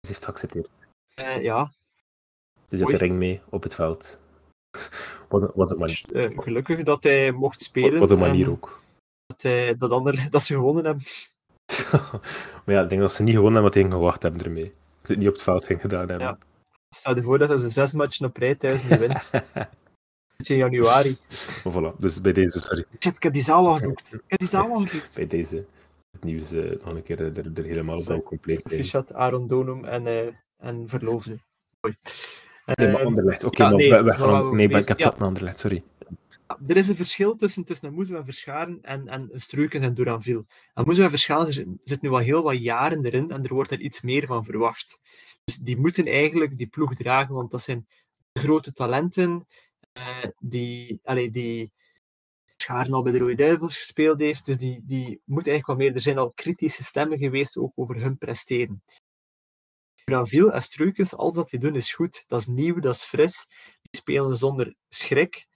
[0.01, 0.69] Ze heeft geaccepteerd.
[1.13, 1.71] Eh, ja,
[2.69, 4.19] Ze zet de ring mee op het veld.
[5.29, 7.99] Wat, wat een manier, uh, gelukkig dat hij mocht spelen.
[7.99, 8.81] wat een manier ook.
[9.25, 11.03] Dat, hij, dat, ander, dat ze gewonnen hebben.
[12.65, 14.73] maar ja, ik denk dat ze niet gewonnen hebben, wat hij gewacht hebben ermee.
[15.01, 16.27] Het niet op het veld ging gedaan hebben.
[16.27, 16.37] Ja.
[16.89, 19.31] Stel je voor dat ze zes matchen op rij thuis niet wint.
[20.49, 21.17] in januari.
[21.63, 22.85] voilà, dus bij deze, sorry.
[22.99, 24.13] Shit, ik heb die zaal al geboekt.
[24.13, 25.15] Ik heb die zaal al geboekt.
[25.15, 25.65] Bij deze,
[26.11, 28.61] het nieuws uh, nog een keer er, er helemaal op compleet.
[28.67, 31.39] Fichat, Aaron Donum en, uh, en Verloofde.
[31.79, 31.95] Hoi.
[32.75, 33.43] Nee, maar Anderlecht.
[33.43, 35.09] Oké, okay, ja, maar nee, gaan, nee, ik heb ja.
[35.09, 35.83] dat Anderlecht, sorry.
[36.67, 40.45] Er is een verschil tussen, tussen Moezo en Verscharen en, en Struikens en Duranville.
[40.73, 43.79] En Moezo en Verscharen zit nu al heel wat jaren erin en er wordt er
[43.79, 45.01] iets meer van verwacht.
[45.43, 47.87] Dus die moeten eigenlijk die ploeg dragen, want dat zijn
[48.33, 49.47] grote talenten
[49.93, 51.71] uh, die, allee, die
[52.57, 54.45] Scharen al bij de Rode Duivels gespeeld heeft.
[54.45, 55.95] Dus die, die moet eigenlijk wel meer.
[55.95, 58.83] Er zijn al kritische stemmen geweest ook over hun presteren.
[60.09, 62.25] Granville en Struikens, alles wat die doen is goed.
[62.27, 63.47] Dat is nieuw, dat is fris.
[63.81, 65.47] Die spelen zonder schrik.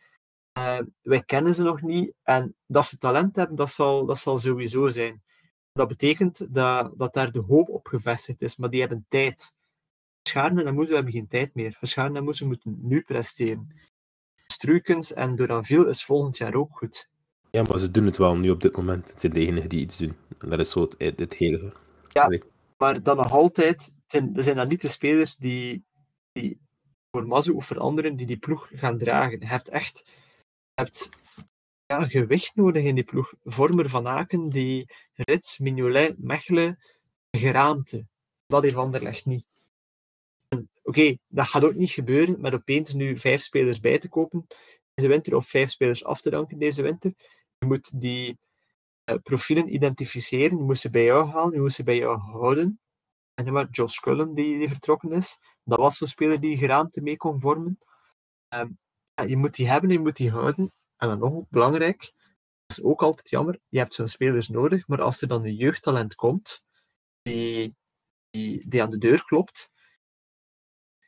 [0.57, 2.13] Uh, wij kennen ze nog niet.
[2.23, 5.23] En dat ze talent hebben, dat zal, dat zal sowieso zijn.
[5.71, 9.57] Dat betekent dat, dat daar de hoop op gevestigd is, maar die hebben tijd.
[10.21, 11.75] Verscharen en Moezo hebben geen tijd meer.
[11.77, 13.75] Verscharen en Moezo moeten nu presteren.
[14.47, 17.11] Struikens en Duranville is volgend jaar ook goed.
[17.51, 19.09] Ja, maar ze doen het wel nu op dit moment.
[19.09, 20.15] Het zijn de enigen die iets doen.
[20.39, 21.73] En dat is zo het, het hele.
[22.09, 22.39] Ja,
[22.77, 25.83] maar dan nog altijd, zijn, zijn dat niet de spelers die,
[26.31, 26.59] die
[27.11, 29.39] voor Mazu of voor anderen die die ploeg gaan dragen.
[29.39, 30.09] Je hebt echt
[30.73, 31.09] hebt,
[31.85, 33.33] ja, gewicht nodig in die ploeg.
[33.43, 36.79] Vormer van Aken, die Rits, Mignolet, Mechelen,
[37.31, 38.05] Geraamte.
[38.47, 39.45] Dat heeft Anderlecht niet.
[40.83, 44.47] Oké, dat gaat ook niet gebeuren met opeens nu vijf spelers bij te kopen
[44.93, 47.13] deze winter of vijf spelers af te danken deze winter.
[47.57, 48.37] Je moet die
[49.05, 52.79] uh, profielen identificeren, je moet ze bij jou halen, je moet ze bij jou houden.
[53.33, 57.17] En maar Josh Cullen die, die vertrokken is, dat was zo'n speler die geraamte mee
[57.17, 57.79] kon vormen.
[58.55, 58.77] Um,
[59.13, 60.73] ja, je moet die hebben en je moet die houden.
[60.97, 61.99] En dan nog belangrijk,
[62.65, 65.55] dat is ook altijd jammer, je hebt zo'n spelers nodig, maar als er dan een
[65.55, 66.67] jeugdtalent komt,
[67.21, 67.77] die,
[68.29, 69.73] die, die aan de deur klopt,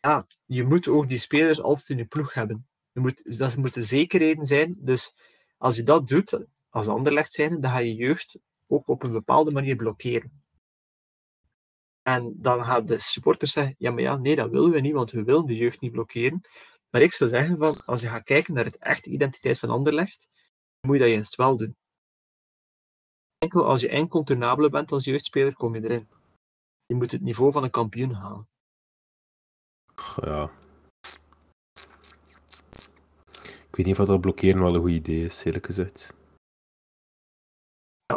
[0.02, 2.68] ja, je moet ook die spelers altijd in je ploeg hebben.
[2.92, 4.76] Je moet, dat moeten zekerheden zijn.
[4.80, 5.20] Dus
[5.58, 9.52] als je dat doet, als Anderlecht zijn, dan ga je jeugd ook op een bepaalde
[9.52, 10.45] manier blokkeren.
[12.08, 15.12] En dan gaan de supporters zeggen, ja, maar ja, nee, dat willen we niet, want
[15.12, 16.42] we willen de jeugd niet blokkeren.
[16.90, 20.30] Maar ik zou zeggen, van, als je gaat kijken naar het echte identiteit van Anderlecht,
[20.82, 21.76] moet je dat juist wel doen.
[23.38, 26.10] Enkel als je incontournabele bent als jeugdspeler, kom je erin.
[26.86, 28.48] Je moet het niveau van een kampioen halen.
[30.22, 30.52] Ja.
[33.42, 36.14] Ik weet niet of dat blokkeren wel een goed idee is, eerlijk gezegd.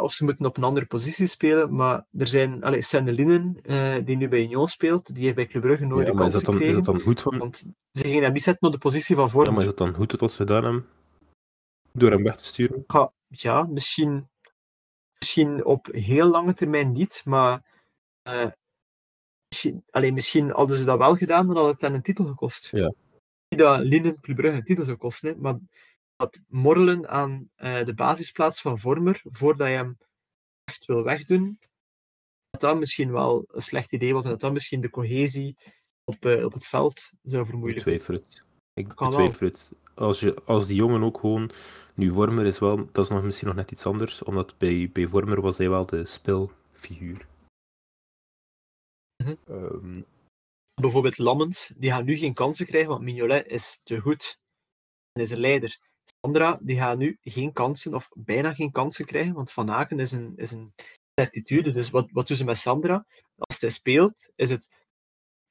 [0.01, 2.63] Of ze moeten op een andere positie spelen, maar er zijn...
[2.63, 6.11] Allez, Sendelinen, uh, die nu bij Union speelt, die heeft bij Club Brugge nooit ja,
[6.11, 7.37] de kans is dat, dan, is dat dan goed van...
[7.37, 7.57] Want
[7.91, 9.45] ze gingen hem niet zetten op de positie van voor.
[9.45, 10.85] Ja, maar is dat dan goed dat ze gedaan hebben?
[11.91, 12.83] Door hem weg te sturen?
[12.87, 14.29] Ja, ja misschien,
[15.19, 17.63] misschien op heel lange termijn niet, maar...
[18.27, 18.51] Uh,
[19.49, 22.69] misschien, alleen misschien hadden ze dat wel gedaan, dan had het hen een titel gekost.
[22.71, 22.93] Ja.
[23.49, 25.57] Niet dat Linnen Club Brugge een titel zou kosten, maar
[26.19, 29.97] dat morrelen aan uh, de basisplaats van Vormer, voordat je hem
[30.63, 31.59] echt wil wegdoen,
[32.49, 35.57] dat dat misschien wel een slecht idee was en dat dat misschien de cohesie
[36.03, 37.93] op, uh, op het veld zou vermoeilijken.
[37.93, 38.43] Ik twijfel het.
[38.73, 39.71] Ik betwijfel het.
[39.93, 41.51] Als, je, als die jongen ook gewoon...
[41.93, 42.91] Nu, Vormer is wel...
[42.91, 45.85] Dat is nog, misschien nog net iets anders, omdat bij, bij Vormer was hij wel
[45.85, 47.27] de spelfiguur.
[49.23, 50.05] Mm -hmm.
[50.75, 54.43] Bijvoorbeeld Lammens, die gaat nu geen kansen krijgen, want Mignolet is te goed
[55.11, 55.79] en is een leider.
[56.21, 60.11] Sandra, die gaat nu geen kansen, of bijna geen kansen krijgen, want Van Aken is
[60.11, 60.73] een, is een
[61.19, 61.71] certitude.
[61.71, 63.05] Dus wat, wat doen ze met Sandra?
[63.37, 64.69] Als hij speelt, is het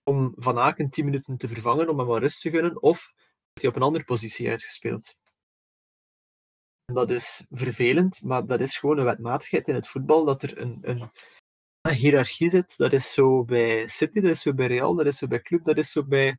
[0.03, 3.61] om Van Aken 10 minuten te vervangen, om hem wat rust te gunnen, of wordt
[3.61, 5.21] hij op een andere positie uitgespeeld.
[6.85, 10.59] En dat is vervelend, maar dat is gewoon een wetmatigheid in het voetbal, dat er
[10.59, 11.11] een, een
[11.93, 12.77] hiërarchie zit.
[12.77, 15.65] Dat is zo bij City, dat is zo bij Real, dat is zo bij Club,
[15.65, 16.39] dat is zo bij,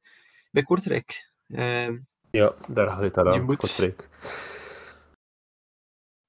[0.52, 1.30] bij Kortrijk.
[1.48, 1.90] Uh,
[2.32, 3.58] ja, daar gaat het aan, moet...
[3.58, 4.08] Kortrijk.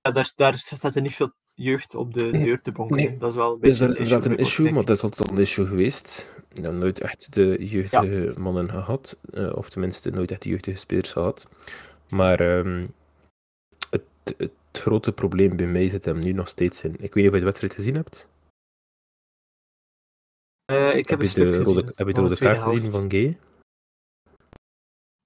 [0.01, 2.97] Ja, daar, daar staat er niet veel jeugd op de deur te bonken.
[2.97, 3.17] Nee.
[3.17, 5.37] Dat is wel een beetje dus dat is een issue, maar dat is altijd al
[5.37, 6.35] een issue geweest.
[6.49, 10.79] We hebben nooit echt de jeugdige mannen gehad, uh, of tenminste nooit echt de jeugdige
[10.79, 11.47] spelers gehad.
[12.09, 12.93] Maar um,
[13.91, 14.03] het,
[14.37, 16.93] het grote probleem bij mij zit hem nu nog steeds in.
[16.93, 18.29] Ik weet niet of je de wedstrijd gezien hebt.
[20.73, 23.39] Uh, ik heb, heb, je de rode, heb je de rode kaart gezien van Gay?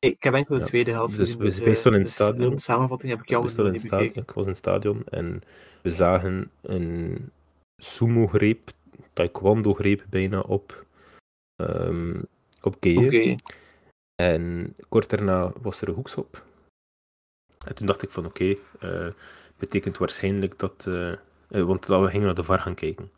[0.04, 1.44] Ik heb enkel de tweede helft dus, gezien.
[1.44, 2.58] Dus, we stonden in het dus, stadion.
[2.58, 4.12] Samenvatting heb ik jou in het stadion.
[4.14, 5.42] Ik was in het stadion en
[5.82, 7.30] we zagen een
[7.76, 8.70] sumo-greep,
[9.12, 10.84] taekwondo-greep bijna op,
[11.56, 12.26] um,
[12.62, 12.76] op.
[12.76, 13.38] Okay.
[14.22, 16.44] En kort daarna was er een hoekschop.
[17.66, 19.12] En toen dacht ik van oké, okay,
[19.58, 20.84] betekent waarschijnlijk dat,
[21.48, 23.10] want dat we gingen naar de VAR gaan kijken.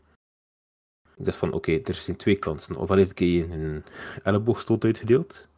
[1.17, 2.77] Ik dacht van oké, er zijn twee kansen.
[2.77, 3.85] Ofwel heeft Gay een
[4.23, 5.49] elleboogstoot uitgedeeld.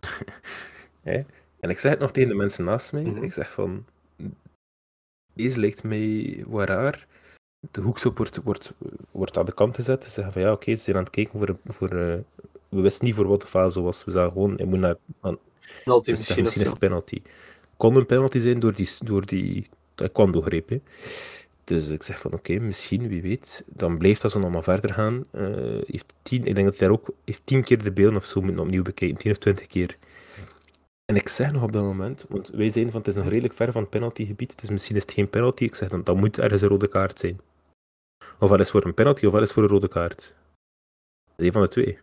[1.60, 3.02] En ik zeg het nog tegen de mensen naast mij.
[3.02, 3.22] Mhm.
[3.22, 3.84] Ik zeg van,
[5.32, 7.06] deze lijkt mij wat raar.
[7.70, 8.72] De hoekstop wordt, wordt,
[9.10, 10.04] wordt aan de kant gezet.
[10.04, 11.56] Ze zeggen van ja, oké, ze zijn aan het kijken voor...
[11.66, 12.14] voor uh,
[12.68, 14.04] we wisten niet voor wat de fase was.
[14.04, 14.96] We zagen gewoon, hij moet naar...
[15.20, 15.38] Aan,
[15.84, 17.22] penalty, misschien, misschien is het penalty.
[17.76, 18.90] Kon een penalty zijn door die...
[18.98, 20.32] Door die dat kwam.
[21.70, 23.64] Dus ik zeg van oké, misschien, wie weet.
[23.66, 25.24] Dan blijft dat zo nog maar verder gaan.
[25.32, 28.24] Uh, heeft tien, ik denk dat hij daar ook heeft tien keer de beelden of
[28.24, 29.18] zo moeten opnieuw bekijken.
[29.18, 29.96] Tien of twintig keer.
[31.04, 33.54] En ik zeg nog op dat moment, want wij zijn van het is nog redelijk
[33.54, 35.64] ver van het penaltygebied, dus misschien is het geen penalty.
[35.64, 37.40] Ik zeg dan, dat moet ergens een rode kaart zijn.
[38.38, 40.34] Of is voor een penalty, of is voor een rode kaart.
[41.24, 41.98] Dat is een van de twee.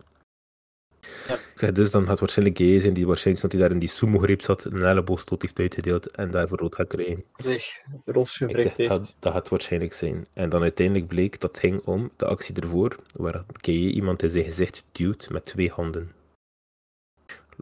[1.00, 1.34] Ja.
[1.34, 3.88] Ik zeg, dus dan gaat waarschijnlijk Gay zijn, die waarschijnlijk, dat hij daar in die
[3.88, 7.24] sumo-greep zat, een elleboogstoot heeft uitgedeeld en daarvoor rood gaat krijgen.
[7.36, 8.76] Zeg, Ros heeft.
[8.88, 10.26] Dat, dat gaat waarschijnlijk zijn.
[10.32, 14.30] En dan uiteindelijk bleek dat het ging om de actie ervoor, waar Gay iemand in
[14.30, 16.12] zijn gezicht duwt met twee handen.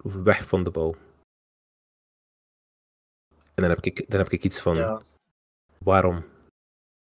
[0.03, 0.97] Weg van de bal.
[3.55, 5.03] En dan heb ik, dan heb ik iets van, ja.
[5.79, 6.25] waarom?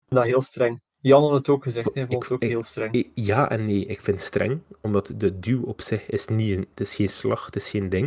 [0.07, 0.81] Dat heel streng.
[1.03, 3.11] Jan had het ook gezegd, hij vond het ook heel streng.
[3.13, 6.67] Ja en nee, ik vind het streng, omdat de duw op zich is niet een,
[6.69, 8.05] het is geen slag, het is geen ding.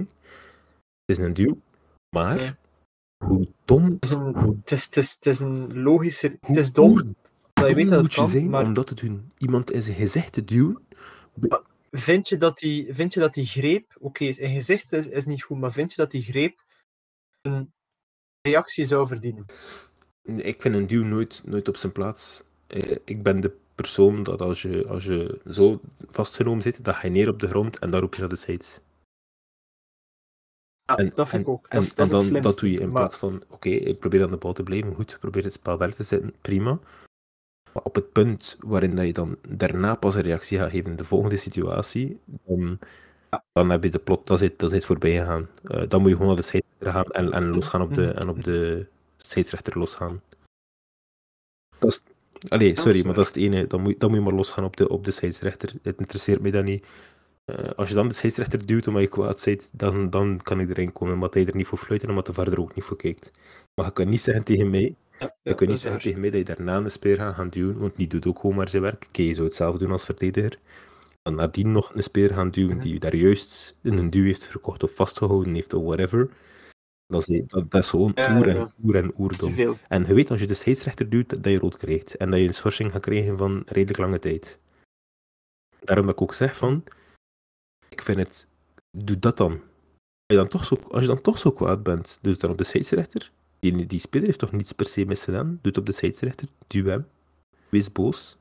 [1.05, 1.61] Het is een duw,
[2.17, 2.57] maar
[3.25, 3.85] hoe dom...
[3.85, 6.39] Het is een, het is, het is, het is een logische...
[6.41, 7.17] Het is dom,
[7.53, 8.65] dat je weet dat het kan, zijn maar...
[8.65, 9.33] om dat te doen?
[9.39, 10.87] Iemand in zijn gezicht te duwen?
[11.91, 13.95] Vind je dat die, vind je dat die greep...
[13.95, 16.65] Oké, okay, zijn gezicht is, is niet goed, maar vind je dat die greep
[17.43, 17.73] een
[18.43, 19.45] reactie zou verdienen?
[20.23, 22.45] Ik vind een duw nooit, nooit op zijn plaats.
[22.67, 27.03] Eh, ik ben de persoon dat als je, als je zo vastgenomen zit, dat ga
[27.03, 28.81] je neer op de grond en dan roep je naar de sites.
[30.85, 31.71] Ja, en, dat vind ik ook.
[31.71, 34.53] Dat, en, dan, dat doe je in plaats van, oké, ik probeer aan de bal
[34.53, 36.79] te blijven, goed, probeer het spel wel te zetten, prima.
[37.73, 40.97] Maar op het punt waarin dat je dan daarna pas een reactie gaat geven in
[40.97, 42.79] de volgende situatie, dan,
[43.53, 45.49] dan heb je de plot, dat is, dat voorbij gegaan.
[45.65, 48.29] Uh, dan moet je gewoon naar de scheidsrechter gaan en, en losgaan op de, en
[48.29, 50.23] op de scheidsrechter losgaan.
[51.79, 52.03] Dat is,
[52.49, 53.67] allee, sorry, maar dat is het ene.
[53.67, 55.73] Dan moet, dan moet je maar losgaan op de, op de scheidsrechter.
[55.83, 56.87] Het interesseert mij dan niet.
[57.47, 60.71] Uh, als je dan de scheidsrechter duwt omdat je kwaad bent, dan, dan kan ik
[60.71, 61.15] erin komen.
[61.15, 63.31] Omdat hij er niet voor fluiten en omdat de verder ook niet voor kijkt.
[63.75, 66.39] Maar je kan niet zeggen tegen mij, ja, je kan niet zeggen tegen mij dat
[66.47, 69.05] je daarna een speer gaat gaan duwen, want die doet ook gewoon maar zijn werk.
[69.09, 70.59] Oké, je zou het zelf doen als verdediger
[71.27, 74.45] dan nadien nog een speer gaan duwen die u daar juist in een duw heeft
[74.45, 76.29] verkocht of vastgehouden heeft of whatever.
[77.07, 79.79] Dat is, dat, dat is gewoon oer en, oer en oerdom.
[79.89, 82.17] En je weet als je de scheidsrechter duwt, dat je rood krijgt.
[82.17, 84.59] En dat je een schorsing gaat krijgen van redelijk lange tijd.
[85.81, 86.85] Daarom dat ik ook zeg van,
[87.89, 88.49] ik vind het,
[88.91, 89.53] doe dat dan.
[89.53, 89.61] Als
[90.27, 92.59] je dan toch zo, als je dan toch zo kwaad bent, doe het dan op
[92.59, 93.33] de scheidsrechter.
[93.59, 95.47] Die, die speler heeft toch niets per se misgedaan.
[95.47, 97.07] Doe het op de scheidsrechter, duw hem.
[97.69, 98.39] Wees boos.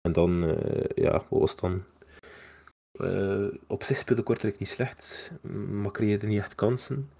[0.00, 1.84] En dan, uh, ja, wat was dan?
[3.00, 5.30] Uh, op zich speelde Kortrijk niet slecht,
[5.70, 7.10] maar creëerde niet echt kansen.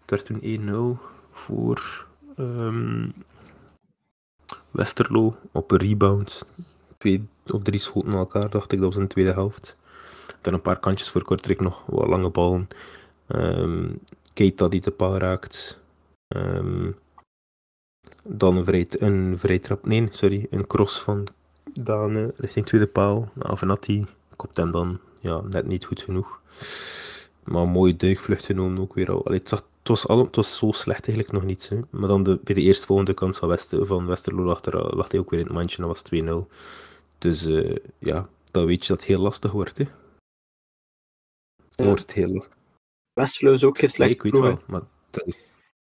[0.00, 2.06] Het werd toen 1-0 voor
[2.38, 3.12] um,
[4.70, 6.46] Westerlo op een rebound.
[6.98, 9.76] Twee of drie schoten naar elkaar, dacht ik, dat was in de tweede helft.
[10.40, 12.68] Dan een paar kantjes voor Kortrijk nog, wat lange ballen.
[13.28, 14.00] Um,
[14.32, 15.80] Keita die te paal raakt.
[16.28, 16.96] Um,
[18.22, 21.26] dan een vrij, een trap, nee, sorry, een cross van
[21.72, 23.28] dan uh, richting tweede paal.
[23.38, 26.40] Avenatti kopt hem dan ja, net niet goed genoeg.
[27.44, 29.26] Maar een mooie duikvlucht genomen ook weer al.
[29.26, 31.68] Allee, het, was, het, was al, het was zo slecht eigenlijk nog niet.
[31.68, 31.80] Hè.
[31.90, 35.20] Maar dan de, bij de eerstvolgende kans van, Wester, van Westerlo lag, er, lag hij
[35.20, 36.52] ook weer in het mandje en dat was 2-0.
[37.18, 39.78] Dus uh, ja, dan weet je dat het heel lastig wordt.
[39.78, 39.84] Hè.
[41.70, 42.58] Dan wordt het heel lastig.
[43.12, 44.82] Westerlo is ook geen slecht Ik weet wel, maar...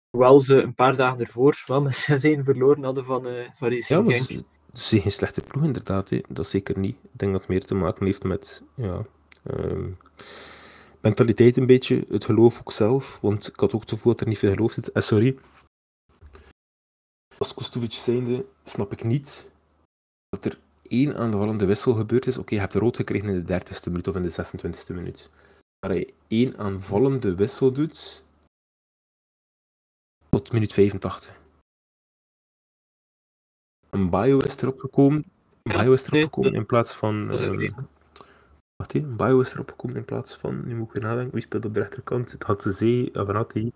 [0.09, 2.07] Hoewel ze een paar dagen ervoor wel met
[2.39, 4.41] 6-1 verloren hadden van, uh, van Racing ja,
[4.75, 6.09] Is geen slechte ploeg, inderdaad.
[6.09, 6.21] Hè.
[6.27, 6.95] Dat zeker niet.
[6.95, 9.05] Ik denk dat het meer te maken heeft met ja,
[9.43, 9.97] um,
[11.01, 12.05] mentaliteit een beetje.
[12.09, 13.19] Het geloof ook zelf.
[13.21, 14.91] Want ik had ook het gevoel dat er niet veel geloof zit.
[14.91, 15.37] En sorry.
[17.37, 19.51] Als Kostovic zijnde snap ik niet
[20.29, 22.37] dat er één aanvallende wissel gebeurd is.
[22.37, 25.29] Oké, je hebt rood gekregen in de 30ste minuut of in de 26ste minuut.
[25.79, 28.23] Maar je één aanvallende wissel doet
[30.29, 31.43] tot minuut 85.
[33.95, 35.25] Een bio is erop gekomen.
[35.63, 37.29] Een bio is erop gekomen in plaats van.
[37.31, 37.69] Uh,
[38.75, 40.61] wacht een bio is erop gekomen in plaats van.
[40.65, 41.33] Nu moet ik weer nadenken.
[41.33, 42.31] Wie speelt op de rechterkant?
[42.31, 43.71] Het had de zee, Avanati.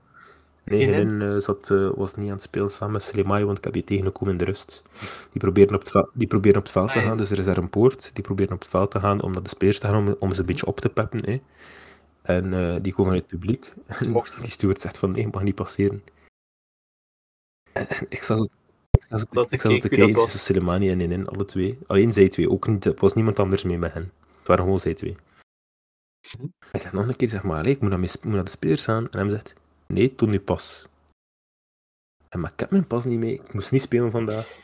[0.63, 3.63] Nee, Helen uh, zat, uh, was niet aan het spelen samen met Slimai, want ik
[3.63, 4.83] heb je tegengekomen in de rust.
[5.31, 7.39] Die proberen op het, veld, die proberen op het veld te ah, gaan, dus er
[7.39, 8.11] is daar een poort.
[8.13, 10.33] Die proberen op het veld te gaan om naar de spelers te gaan, om, om
[10.33, 11.25] ze een beetje op te peppen.
[11.25, 11.41] Hè.
[12.21, 13.73] En eh, die komen uit het publiek.
[13.97, 16.03] En die steward zegt van nee, mag niet passeren.
[17.71, 18.45] En, en ik zo,
[18.99, 20.31] ik te- Dat ik te keek kijken, was.
[20.31, 21.77] tussen Soleimani en Nenin, alle twee.
[21.87, 24.11] Alleen zij twee, ook niet, er was niemand anders mee met hen.
[24.37, 25.15] Het waren gewoon zij twee.
[26.37, 26.47] Mhm.
[26.71, 28.51] Ik zeg nog een keer, zeg maar, ik moet naar, mijn, sp- moet naar de
[28.51, 29.09] spelers gaan.
[29.09, 29.53] En hij zegt,
[29.87, 30.87] nee, toon je pas.
[32.29, 34.57] En maar ik heb mijn pas niet mee, ik moest niet spelen vandaag.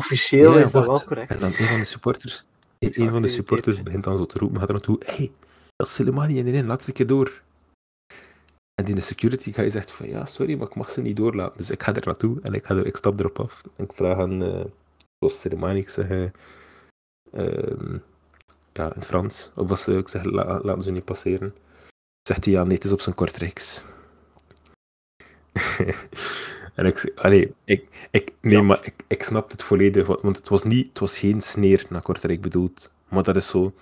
[0.00, 1.30] Officieel Ja, is dat wel correct.
[1.30, 2.44] En dan een van de supporters,
[2.78, 5.32] een, van de supporters begint dan zo te roepen, gaat er naartoe, hey,
[5.76, 7.42] dat is Soleimani en Nenin, laat ze een keer door.
[8.74, 11.56] En die security guy zegt van, ja, sorry, maar ik mag ze niet doorlaten.
[11.56, 13.62] Dus ik ga er naartoe en ik, ga er, ik stap erop af.
[13.76, 14.64] En ik vraag aan, eh
[15.18, 16.22] zoals Soleimani, ik zeg, eh,
[17.32, 17.92] ehm,
[18.72, 21.54] ja, in het Frans, of was, eh, ik zeg, la- laten ze niet passeren.
[22.28, 23.84] Zegt hij, ja, nee, het is op zijn kortreeks.
[26.74, 28.62] en ik zeg, allee, ik, ik, nee, Ja.
[28.62, 31.86] maar ik, ik snap het volledig, wa- want het was, niet, het was geen sneer
[31.88, 32.90] naar Kortrijk bedoeld.
[33.08, 33.72] Maar dat is zo,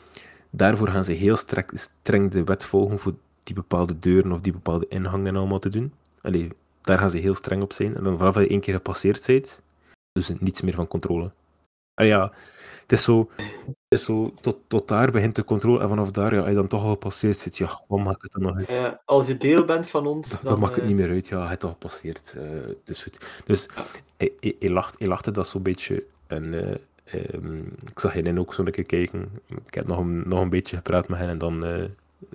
[0.51, 4.53] daarvoor gaan ze heel streng, streng de wet volgen voor die bepaalde deuren of die
[4.53, 5.93] bepaalde ingangen allemaal te doen.
[6.21, 6.49] Allee,
[6.81, 7.97] daar gaan ze heel streng op zijn.
[7.97, 9.63] En dan vanaf dat je één keer gepasseerd bent,
[10.13, 11.31] dus niets meer van controle.
[11.95, 12.33] Ah ja,
[12.83, 13.31] het is zo,
[13.67, 16.55] het is zo tot, tot daar begint de controle en vanaf daar, ja, als je
[16.55, 18.99] dan toch al gepasseerd zit, ja, wat maakt het dan nog uit?
[19.05, 20.41] Als je deel bent van ons, dan...
[20.43, 22.35] dat maakt het eh, niet meer uit, ja, heeft al gepasseerd.
[22.39, 23.43] eh, het is goed.
[23.45, 23.67] Dus
[24.17, 26.05] hij, hij, hij lacht, hij lachte dat zo'n beetje.
[26.27, 26.55] En
[27.05, 27.59] eh, ehm,
[27.91, 29.29] ik zag hen ook zo'n keer kijken.
[29.67, 31.65] Ik heb nog een, nog een beetje gepraat met hen en dan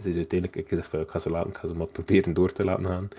[0.01, 2.51] ze uiteindelijk, ik zei van, ik ga ze laten, ik ga ze maar proberen door
[2.51, 3.09] te laten gaan.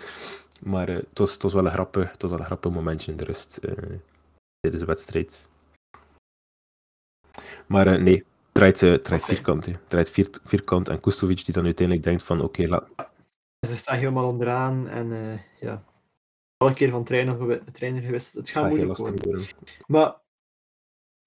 [0.61, 3.11] Maar eh, het, was, het was wel een grappig, het was wel een grappig momentje
[3.11, 3.73] in de rust eh,
[4.61, 5.49] tijdens de wedstrijd.
[7.67, 9.67] Maar eh, nee, draait, draait vierkant.
[9.67, 9.73] hè.
[9.89, 12.89] Draait vier, vierkant en Kustovic die dan uiteindelijk denkt van, oké, laat,
[13.67, 15.85] Ze staan helemaal onderaan en ja.
[16.57, 18.35] Alle keer van trainer, trainer gewisseld.
[18.35, 19.45] Het gaat heel moeilijk worden.
[19.87, 20.15] Maar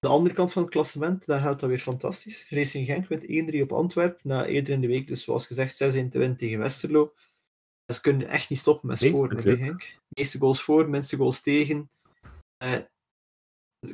[0.02, 2.50] de andere kant van het klassement, daar gaat dat weer fantastisch.
[2.50, 4.20] Racing Genk wint 1-3 op Antwerpen.
[4.22, 7.12] Na eerder in de week, dus zoals gezegd, 6-1 te winnen tegen Westerlo.
[7.92, 9.96] Ze kunnen echt niet stoppen met scoren bij Genk.
[10.08, 11.90] Meeste goals voor, minste goals tegen.
[12.56, 12.78] Eh,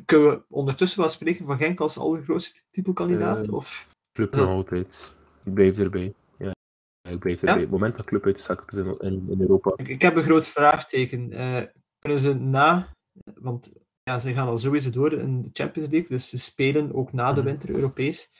[0.04, 3.46] kunnen we ondertussen wel spreken van Genk als allergrootste titelkandidaat?
[3.46, 5.14] Eh, of Club nog altijd.
[5.44, 6.14] Ik blijf erbij.
[6.38, 6.52] Ja,
[7.00, 7.46] Ja, ik blijf Ja?
[7.48, 7.62] erbij.
[7.62, 9.72] Het moment dat club uitzakt is in, in, in Europa.
[9.76, 11.32] Ik, ik heb een groot vraagteken.
[11.32, 11.62] Eh,
[11.98, 12.92] kunnen ze na,
[13.34, 13.72] want
[14.08, 17.32] ja, ze gaan al sowieso door in de Champions League, dus ze spelen ook na
[17.32, 17.48] de Mhm.
[17.48, 18.32] winter Europees.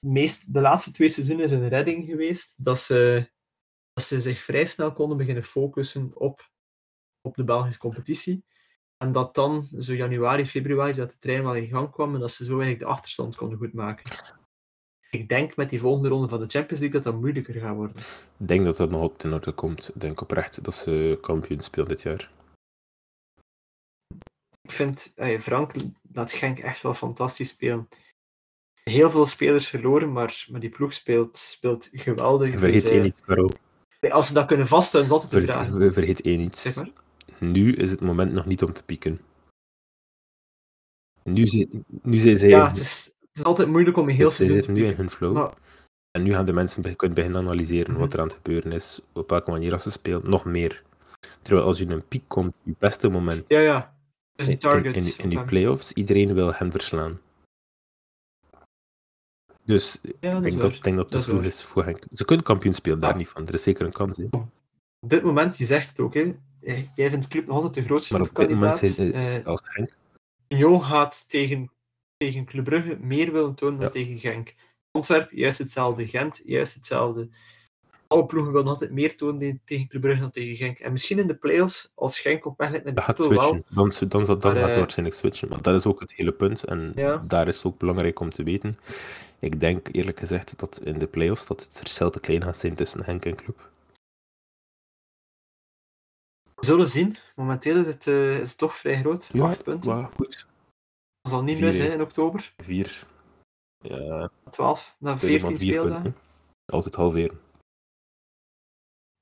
[0.00, 3.30] Meest, de laatste twee seizoenen is een redding geweest dat ze,
[3.92, 6.50] dat ze zich vrij snel konden beginnen focussen op,
[7.20, 8.44] op de Belgische competitie.
[8.96, 12.30] En dat dan, zo januari, februari, dat de trein wel in gang kwam en dat
[12.32, 14.12] ze zo eigenlijk de achterstand konden goedmaken.
[15.10, 17.96] Ik denk met die volgende ronde van de Champions League dat dat moeilijker gaat worden.
[18.38, 19.88] Ik denk dat dat nog op ten orde komt.
[19.94, 22.30] Ik denk oprecht dat ze kampioen spelen dit jaar.
[24.66, 25.72] Ik vind, eh, Frank
[26.12, 27.88] laat Genk echt wel fantastisch spelen.
[28.82, 32.50] Heel veel spelers verloren, maar, maar die ploeg speelt, speelt geweldig.
[32.52, 33.52] Je vergeet Dus, één eh, iets, Karel.
[34.10, 35.92] Als ze dat kunnen vasthouden, is altijd de Vergeet, vraag.
[35.92, 36.62] vergeet één iets.
[36.62, 36.90] Zeg maar.
[37.38, 39.20] Nu is het moment nog niet om te pieken.
[41.22, 41.44] Nu,
[42.02, 44.58] nu zijn zij, Ja, het is, het is altijd moeilijk om een heel dus seizoen
[44.58, 45.32] te zitten nu in hun flow.
[45.34, 45.52] Maar
[46.10, 48.00] En nu gaan de mensen kunnen beginnen analyseren Mhm.
[48.00, 50.82] wat er aan het gebeuren is, op welke manier als ze spelen, nog meer.
[51.42, 53.95] Terwijl als je in een piek komt, je beste moment ja, ja.
[54.36, 55.16] Die in, target.
[55.18, 55.46] in, in hem.
[55.46, 57.20] playoffs, iedereen wil hen verslaan.
[59.64, 62.04] Dus Ja, ik denk dat, denk dat Dat het is voor Henk.
[62.12, 63.16] Ze kunnen kampioen spelen, daar Ja.
[63.16, 63.46] niet van.
[63.46, 64.16] Er is zeker een kans.
[64.16, 64.24] Hè.
[65.00, 66.34] Op dit moment, je zegt het ook, hè.
[66.94, 68.94] Jij vindt de club nog altijd de grootste Maar op dit moment kandidaat.
[68.96, 69.96] zijn, is, Eh, als Henk
[70.48, 71.70] Union gaat tegen,
[72.16, 74.54] tegen Club Brugge meer willen tonen dan tegen Genk.
[74.90, 76.06] Antwerpen, juist hetzelfde.
[76.08, 77.28] Gent, juist hetzelfde.
[78.06, 80.78] Alle ploegen willen altijd meer tonen tegen Club Brugge dan tegen Genk.
[80.78, 83.50] En misschien in de play-offs, als Genk op weg naar de titel, wel.
[83.52, 85.48] dan, dan, dan, dan Maar, gaat het eh, waarschijnlijk switchen.
[85.48, 86.64] Maar dat is ook het hele punt.
[86.64, 87.16] En Ja.
[87.26, 88.76] daar is het ook belangrijk om te weten.
[89.38, 92.74] Ik denk eerlijk gezegd dat in de playoffs dat het verschil te klein gaat zijn
[92.74, 93.70] tussen Henk en Club.
[96.54, 97.16] We zullen zien.
[97.34, 99.28] Momenteel is het, eh, is het toch vrij groot.
[99.32, 100.10] Ja, Acht punten.
[100.16, 100.46] Goed,
[101.20, 101.82] Dat zal niet mis hè.
[101.84, 102.52] zijn in oktober.
[102.56, 103.06] vier.
[103.78, 106.02] Ja, 12, na tweede 14 maar vier speeldagen.
[106.02, 106.20] punten.
[106.66, 107.40] Altijd halveren.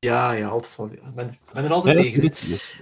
[0.04, 0.86] Ja, ja, altijd al.
[0.92, 2.30] Ik ben, ben er altijd tegen.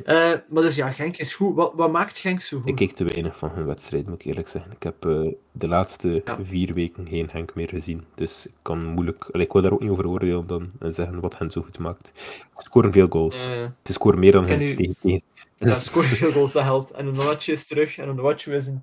[0.05, 1.55] Eh, maar dus ja, Genk is goed.
[1.55, 2.69] Wat, wat maakt Genk zo goed?
[2.69, 4.73] Ik keek te weinig van hun wedstrijd, moet ik eerlijk zeggen.
[4.73, 6.39] Ik heb eh, de laatste Ja.
[6.45, 8.05] vier weken geen Henk meer gezien.
[8.15, 9.29] Dus ik kan moeilijk...
[9.33, 11.79] Allee, ik wil daar ook niet over oordelen dan en zeggen wat hen zo goed
[11.79, 12.13] maakt.
[12.57, 13.49] Ze scoren veel goals.
[13.49, 15.23] Eh, Ze scoren meer dan hun u- tegen-
[15.57, 16.91] Ja, scoort veel goals, dat helpt.
[16.91, 17.99] En een Onatje is terug.
[17.99, 18.83] En een Onatje is een,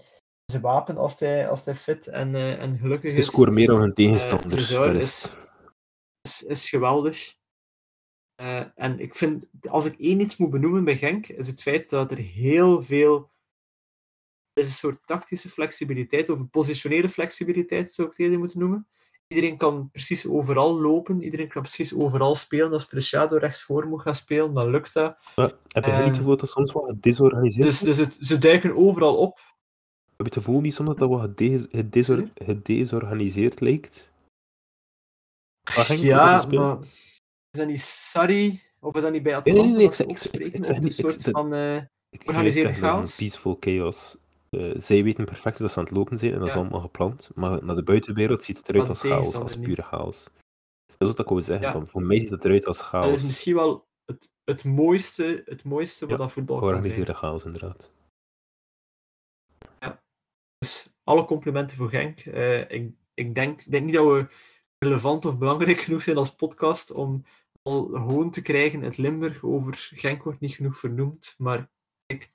[0.53, 3.25] een wapen als hij, als hij fit en, eh, en gelukkig Ze is.
[3.25, 4.69] scoren meer dan hun tegenstanders.
[4.69, 7.37] Dat is, is geweldig.
[8.39, 11.89] Eh, en ik vind, als ik één iets moet benoemen bij Genk, is het feit
[11.89, 13.29] dat er heel veel.
[14.53, 18.59] Er is een soort tactische flexibiliteit, of een positionele flexibiliteit, zou ik het eerder moeten
[18.59, 18.87] noemen.
[19.27, 22.71] iedereen kan precies overal lopen, iedereen kan precies overal spelen.
[22.71, 25.17] Als Preciado rechtsvoor moet gaan spelen, dan lukt dat.
[25.35, 27.87] Ja, heb je geen Ehm, gevoel dat dat soms wat gedesorganiseerd Dus, is?
[27.87, 29.37] dus het, ze duiken overal op.
[29.37, 31.29] Heb je het gevoel niet soms dat dat wat
[32.45, 34.11] gedesorganiseerd lijkt?
[35.63, 36.77] Ging Ja, maar
[37.51, 38.61] is dat niet Sarri?
[38.79, 40.65] Of is dat niet bij nee, Atalanta nee, nee, dat ze ik ik- ik- ik
[40.65, 41.53] zeg een soort van...
[41.53, 43.19] eh, Ik ga juist Organiseerde zeggen, dat is chaos?
[43.19, 44.17] een peaceful chaos.
[44.49, 46.59] Eh, zij weten perfect dat ze aan het lopen zijn en dat is Ja.
[46.59, 47.29] allemaal gepland.
[47.35, 49.65] Maar naar de buitenwereld ziet het eruit als chaos, als niet.
[49.65, 50.23] pure chaos.
[50.97, 51.65] Dat is wat ik wou zeggen.
[51.65, 51.71] Ja.
[51.71, 53.13] Van, voor mij ziet het eruit als dat chaos.
[53.13, 56.81] is misschien wel het, het mooiste, het mooiste wat Ja, dat voetbal kan zijn.
[56.81, 57.91] Georganiseerde chaos, inderdaad.
[60.57, 62.19] Dus alle complimenten voor Genk.
[62.19, 64.25] Eh, ik, ik, denk, ik denk niet dat we
[64.79, 67.23] relevant of belangrijk genoeg zijn als podcast om
[67.61, 71.69] al gewoon te krijgen uit Limburg over Genk wordt niet genoeg vernoemd, maar
[72.05, 72.31] ik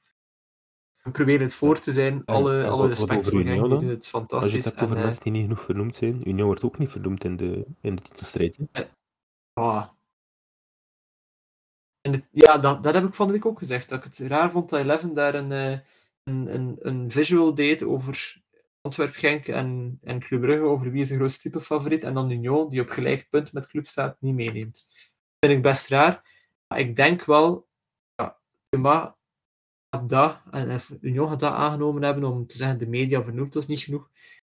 [1.03, 2.25] we proberen het voor te zijn.
[2.25, 4.65] Alle en alle respect voor Genk, die doen het Als je het fantastisch.
[4.65, 7.25] hebt over en, eh, mensen die niet genoeg vernoemd zijn, Union wordt ook niet vernoemd
[7.25, 8.59] in de, in de titelstrijd.
[8.73, 8.85] hè.
[9.53, 9.89] Ah.
[12.01, 13.89] En het- ja, dat, dat heb ik van de week ook gezegd.
[13.89, 15.79] Dat ik het raar vond dat Eleven daar een, eh,
[16.23, 18.43] een, een, een visual deed over
[18.87, 22.05] Antwerp, Genk en, en Club Brugge, over wie is de grootste titelfavoriet.
[22.05, 24.89] En dan Union, die op gelijk punt met Club staat, niet meeneemt.
[25.41, 26.23] vind ik best raar.
[26.69, 27.69] Maar ik denk wel,
[28.15, 28.41] ja,
[29.91, 33.67] gaat dat, en Union gaat dat aangenomen hebben om te zeggen, de media vernoemt ons
[33.67, 34.11] niet genoeg.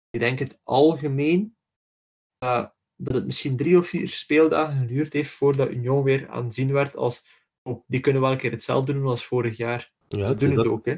[0.10, 1.56] Ik denk het algemeen
[2.38, 2.74] dat
[3.16, 7.84] het misschien drie of vier speeldagen geduurd heeft voordat Union weer aanzien werd als oh,
[7.88, 9.92] die kunnen wel een keer hetzelfde doen als vorig jaar.
[10.08, 10.96] Ja, Ze doen het dat- ook, hè.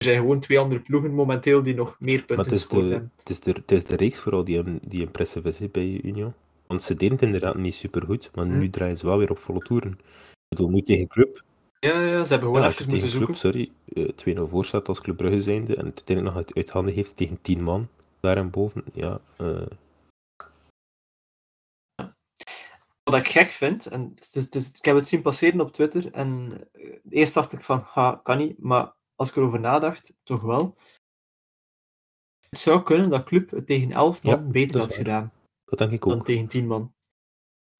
[0.00, 2.76] Er zijn gewoon twee andere ploegen momenteel die nog meer Maar punten het is, de,
[2.76, 3.12] hebben.
[3.16, 6.34] het, is de, het is de reeks vooral die, die impressive is bij Union.
[6.66, 8.58] Want ze deden het inderdaad niet super goed, maar Hm.
[8.58, 9.90] nu draaien ze wel weer op volle toeren.
[9.92, 11.42] Ik bedoel, nu tegen Club.
[11.80, 13.34] Ja, ja, ze hebben gewoon Ja, even moeten zoeken.
[13.34, 14.08] Club, sorry, eh
[14.46, 17.16] 2-0 voor staat als Club Brugge zijnde en het uiteindelijk nog uit, uit handen heeft
[17.16, 17.88] tegen 10 man
[18.20, 18.84] daar en boven.
[18.92, 19.66] Ja, eh,
[23.02, 25.72] Wat ik gek vind, en het is, het is- ik heb het zien passeren op
[25.72, 30.14] Twitter, en eh, eerst dacht ik van, ha, kan niet, maar als ik erover nadacht,
[30.22, 30.76] toch wel.
[32.48, 35.32] Het zou kunnen dat Club het tegen 11 man Ja, beter had gedaan.
[35.64, 36.94] dat denk ik dan tegen 10 man.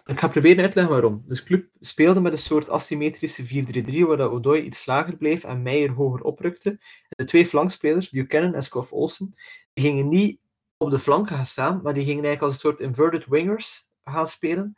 [0.04, 1.22] Ik ga proberen uit te leggen waarom.
[1.26, 3.64] Dus Club speelde met een soort asymmetrische
[4.04, 6.78] 4-3-3, waar dat Odoi iets lager bleef en Meijer hoger oprukte.
[7.08, 9.34] De twee flankspelers, Buchanan en Scoff Olsen,
[9.72, 10.40] die gingen niet
[10.76, 14.26] op de flanken gaan staan, maar die gingen eigenlijk als een soort inverted wingers gaan
[14.26, 14.76] spelen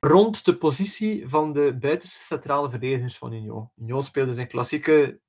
[0.00, 3.70] rond de positie van de buitenste centrale verdedigers van Union.
[3.76, 5.20] Union speelde zijn klassieke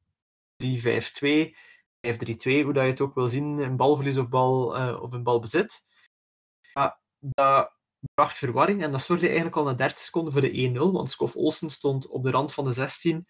[0.64, 1.56] 3-5-2,
[2.08, 5.24] 5-3-2, hoe dat je het ook wil zien, in balverlies of, bal, eh, of in
[5.24, 5.86] balbezit.
[7.20, 7.72] Dat
[8.14, 11.36] bracht verwarring en dat zorgde eigenlijk al na 30 seconden voor de 1-0, want Scoff
[11.36, 13.28] Olsen stond op de rand van de 16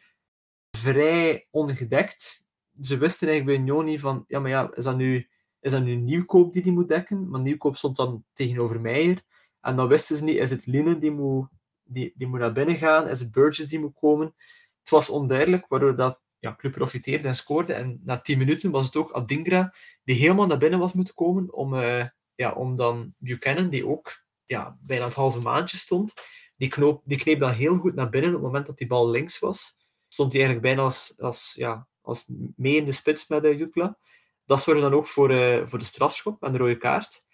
[0.78, 2.50] vrij ongedekt.
[2.80, 5.30] Ze wisten eigenlijk bij Union niet van, ja, maar ja, is dat nu,
[5.60, 7.30] is dat nu Nieuwkoop die die moet dekken?
[7.30, 9.22] Maar Nieuwkoop stond dan tegenover Meijer.
[9.62, 11.47] En dan wisten ze niet, is het Linnen die moet,
[11.84, 13.07] die, die moet naar binnen gaan?
[13.07, 14.36] Is het Burgess die moet komen?
[14.80, 17.74] Het was onduidelijk, waardoor dat ja, Club profiteerde en scoorde.
[17.74, 21.53] En na 10 minuten was het ook Adingra die helemaal naar binnen was moeten komen
[21.53, 22.05] om, eh,
[22.36, 26.14] ja, om dan Buchanan, die ook ja, bijna het halve maandje stond,
[26.55, 29.09] die, knoop, die kneep dan heel goed naar binnen op het moment dat die bal
[29.09, 29.80] links was.
[30.07, 33.97] Stond hij eigenlijk bijna als, als, ja, als mee in de spits met uh, Jutla.
[34.45, 37.26] Dat zorgde dan ook voor, eh, voor de strafschop en de rode kaart.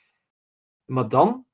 [0.85, 1.45] Maar dan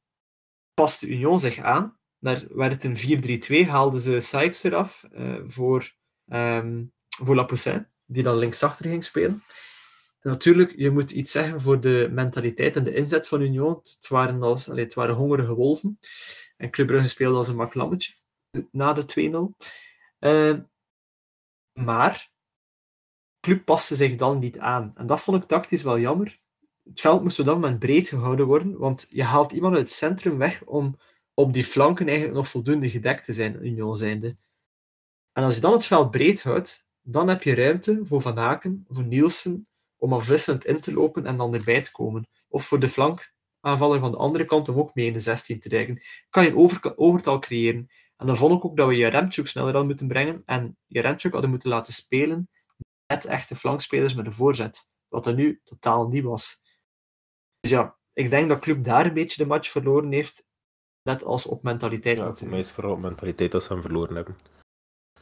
[0.73, 1.97] paste Union zich aan.
[2.19, 5.93] Daar werd het een 4-3-2, haalden ze Sykes eraf eh, voor,
[6.27, 6.83] ehm
[7.23, 9.43] voor Lapoussin, die dan linksachter ging spelen.
[10.19, 13.79] En natuurlijk, je moet iets zeggen voor de mentaliteit en de inzet van Union.
[13.83, 15.99] Het waren, als, het waren hongerige wolven.
[16.57, 18.13] En Club Brugge speelde als een maklammetje
[18.71, 19.67] na de 2-0.
[20.19, 20.59] Uh,
[21.73, 22.31] maar
[23.39, 24.91] Club paste zich dan niet aan.
[24.95, 26.41] En dat vond ik tactisch wel jammer.
[26.83, 29.93] Het veld moest op dat moment breed gehouden worden, want je haalt iemand uit het
[29.93, 30.97] centrum weg om
[31.33, 34.35] op die flanken eigenlijk nog voldoende gedekt te zijn, Union zijnde.
[35.31, 38.85] En als je dan het veld breed houdt, dan heb je ruimte voor Van Aken,
[38.89, 39.67] voor Nielsen,
[39.97, 42.27] om afwisselend in te lopen en dan erbij te komen.
[42.47, 45.69] Of voor de flankaanvaller van de andere kant om ook mee in de 16 te
[45.69, 46.01] rijden.
[46.29, 47.89] Kan je een over overtal creëren.
[48.17, 51.49] En dan vond ik ook dat we Jaremchuk sneller hadden moeten brengen en Jaremchuk hadden
[51.49, 52.49] moeten laten spelen
[53.05, 54.91] met echte flankspelers met een voorzet.
[55.07, 56.62] Wat dat nu totaal niet was.
[57.63, 60.45] Dus ja, ik denk dat Club daar een beetje de match verloren heeft.
[61.01, 62.17] Net als op mentaliteit.
[62.17, 64.37] Ja, voor mij is vooral op mentaliteit dat ze hem verloren hebben.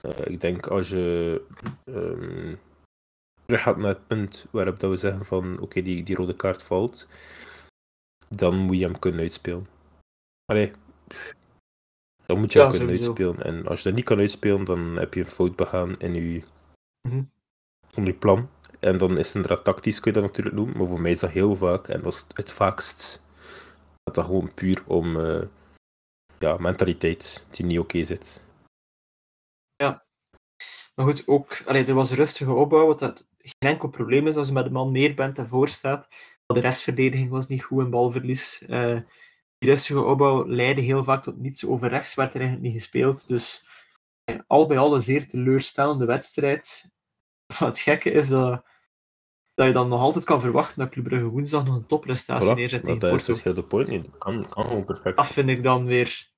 [0.05, 1.41] Uh, ik denk als je
[1.85, 2.59] um,
[3.45, 6.35] terug gaat naar het punt waarop dat we zeggen van oké, okay, die, die rode
[6.35, 7.07] kaart valt,
[8.27, 9.67] dan moet je hem kunnen uitspelen.
[10.45, 10.71] Allee,
[12.25, 13.23] dan moet je ja, hem kunnen sowieso.
[13.23, 13.43] uitspelen.
[13.43, 16.43] En als je dat niet kan uitspelen, dan heb je een fout begaan in je,
[17.01, 17.31] mm -hmm.
[17.93, 18.49] in je plan.
[18.81, 21.29] En dan is het tactisch, kun je dat natuurlijk noemen, maar voor mij is dat
[21.29, 23.23] heel vaak, en dat is het vaakst
[24.03, 25.41] gaat dat gewoon puur om uh,
[26.39, 28.43] ja, mentaliteit die niet oké zit.
[29.75, 30.05] Ja.
[30.95, 34.47] Maar goed, ook, allee, er was rustige opbouw, wat dat geen enkel probleem is als
[34.47, 36.07] je met een man meer bent en voor staat.
[36.45, 38.63] De restverdediging was niet goed in balverlies.
[38.67, 38.99] Uh,
[39.57, 41.65] die rustige opbouw leidde heel vaak tot niets.
[41.65, 43.27] Over rechts werd er eigenlijk niet gespeeld.
[43.27, 43.65] Dus
[44.47, 46.89] al bij al een zeer teleurstellende wedstrijd.
[47.59, 48.65] Het gekke is dat,
[49.53, 52.55] dat je dan nog altijd kan verwachten dat Club Brugge woensdag nog een toprestatie voilà,
[52.55, 53.17] neerzet tegen Porto.
[53.17, 54.03] Dat is dus de point niet.
[54.03, 55.17] Dat kan, kan gewoon perfect.
[55.17, 56.29] Dat vind ik dan weer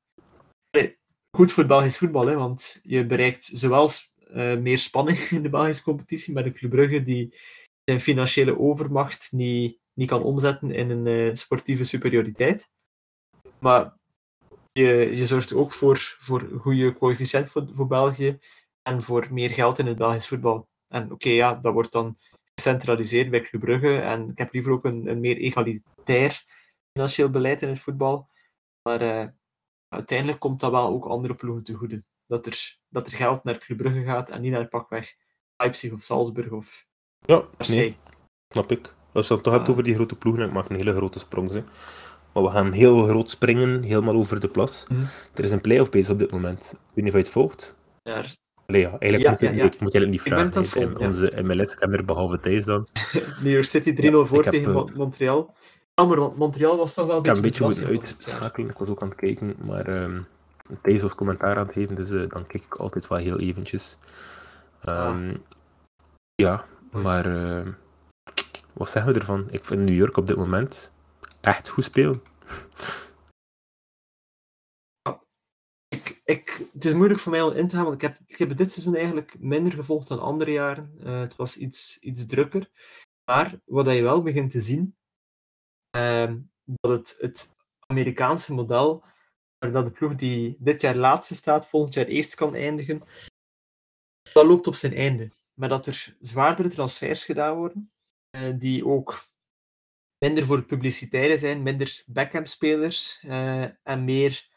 [1.37, 3.89] goed voor Belgisch voetbal, hè, want je bereikt zowel
[4.33, 7.35] uh, meer spanning in de Belgische competitie met de Club Brugge die
[7.83, 12.69] zijn financiële overmacht niet, niet kan omzetten in een uh, sportieve superioriteit.
[13.59, 13.97] Maar
[14.71, 14.85] je,
[15.15, 18.39] je zorgt ook voor, voor goede coëfficiënt voor, voor België
[18.81, 20.67] en voor meer geld in het Belgisch voetbal.
[20.93, 22.15] En oké, ja, dat wordt dan
[22.55, 23.99] gecentraliseerd bij Club Brugge.
[23.99, 26.43] En ik heb liever ook een, een meer egalitair
[26.91, 28.29] financieel beleid in het voetbal.
[28.81, 29.27] Maar uh,
[29.87, 32.03] uiteindelijk komt dat wel ook andere ploegen te goede.
[32.25, 35.15] Dat er, dat er geld naar Club Brugge gaat en niet naar pakweg
[35.55, 36.85] Leipzig of Salzburg of
[37.25, 37.95] ja, nee,
[38.49, 38.93] snap ik.
[39.11, 41.51] Als je het toch hebt over die grote ploegen, ik maak een hele grote sprong.
[41.51, 41.63] Hè.
[42.33, 44.85] Maar we gaan heel groot springen, helemaal over de plas.
[44.87, 45.07] Mm.
[45.33, 46.71] Er is een play-off bezig op dit moment.
[46.71, 47.75] Ik weet niet of je het volgt.
[48.03, 48.23] Ja.
[48.65, 49.69] Allee, ja, eigenlijk ja, moet, je, ja, ja.
[49.79, 50.65] moet je het niet vragen.
[50.65, 52.87] Vol, in onze MLS-kenner, behalve Thijs dan.
[53.43, 55.53] New York City 3-0 voor tegen uh, Montreal.
[55.95, 57.37] Jammer, want Montreal was toch wel een beetje...
[57.37, 60.27] Ik heb een beetje moeten uitschakelen, ik was ook aan het kijken, maar um,
[60.81, 63.97] Thijs was commentaar aan het geven, dus uh, dan kijk ik altijd wel heel eventjes.
[64.89, 65.35] Um, ah.
[66.35, 67.27] Ja, maar...
[67.27, 67.67] Uh,
[68.73, 69.45] wat zeggen we ervan?
[69.49, 70.91] Ik vind New York op dit moment
[71.41, 72.21] echt goed spelen.
[76.23, 78.95] Ik, het is moeilijk voor mij om in te gaan, want ik heb, dit seizoen
[78.95, 80.97] eigenlijk minder gevolgd dan andere jaren.
[80.99, 82.69] Uh, het was iets, iets drukker.
[83.31, 84.97] Maar wat je wel begint te zien,
[85.97, 87.55] uh, dat het, het
[87.87, 89.03] Amerikaanse model,
[89.57, 93.03] dat de ploeg die dit jaar laatste staat, volgend jaar eerst kan eindigen,
[94.33, 95.31] dat loopt op zijn einde.
[95.53, 97.91] Maar dat er zwaardere transfers gedaan worden,
[98.37, 99.27] uh, die ook
[100.17, 104.49] minder voor het publicitaire zijn, minder backup-spelers uh, en meer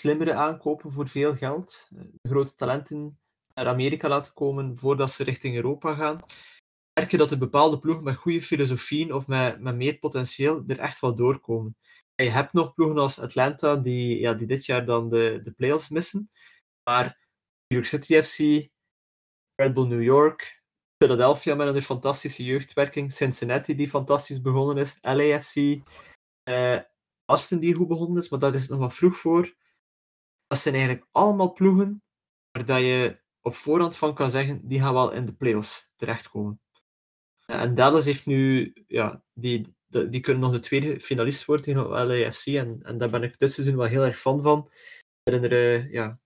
[0.00, 1.88] slimmere aankopen voor veel geld.
[1.94, 3.18] Uh, grote talenten
[3.54, 6.20] naar Amerika laten komen voordat ze richting Europa gaan.
[6.98, 10.78] Merk je dat er bepaalde ploegen met goede filosofieën of met, met meer potentieel er
[10.78, 11.76] echt wel doorkomen.
[12.14, 15.52] En je hebt nog ploegen als Atlanta die, ja, die dit jaar dan de, de
[15.52, 16.30] playoffs missen.
[16.90, 17.04] Maar
[17.66, 18.68] New York City FC,
[19.54, 20.62] Red Bull New York,
[21.04, 25.80] Philadelphia met een fantastische jeugdwerking, Cincinnati die fantastisch begonnen is, LAFC,
[26.42, 26.80] eh,
[27.24, 29.54] Aston die goed begonnen is, maar dat is nog wat vroeg voor.
[30.50, 32.02] Dat zijn eigenlijk allemaal ploegen
[32.50, 36.60] waar dat je op voorhand van kan zeggen, die gaan wel in de playoffs terechtkomen.
[37.46, 42.46] En Dallas heeft nu, ja, die, die, kunnen nog de tweede finalist worden tegen LAFC
[42.46, 44.68] en, en daar ben ik dit seizoen wel heel erg fan van.
[44.68, 46.18] Ik herinner uh, ja,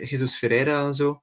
[0.00, 1.22] Jesus Ferreira en zo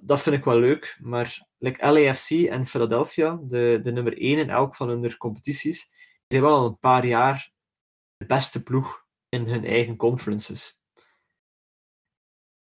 [0.00, 4.50] dat vind ik wel leuk, maar like LAFC en Philadelphia, de, de nummer 1 in
[4.50, 5.90] elk van hun competities,
[6.26, 7.52] zijn wel al een paar jaar
[8.16, 10.81] de beste ploeg in hun eigen conferences.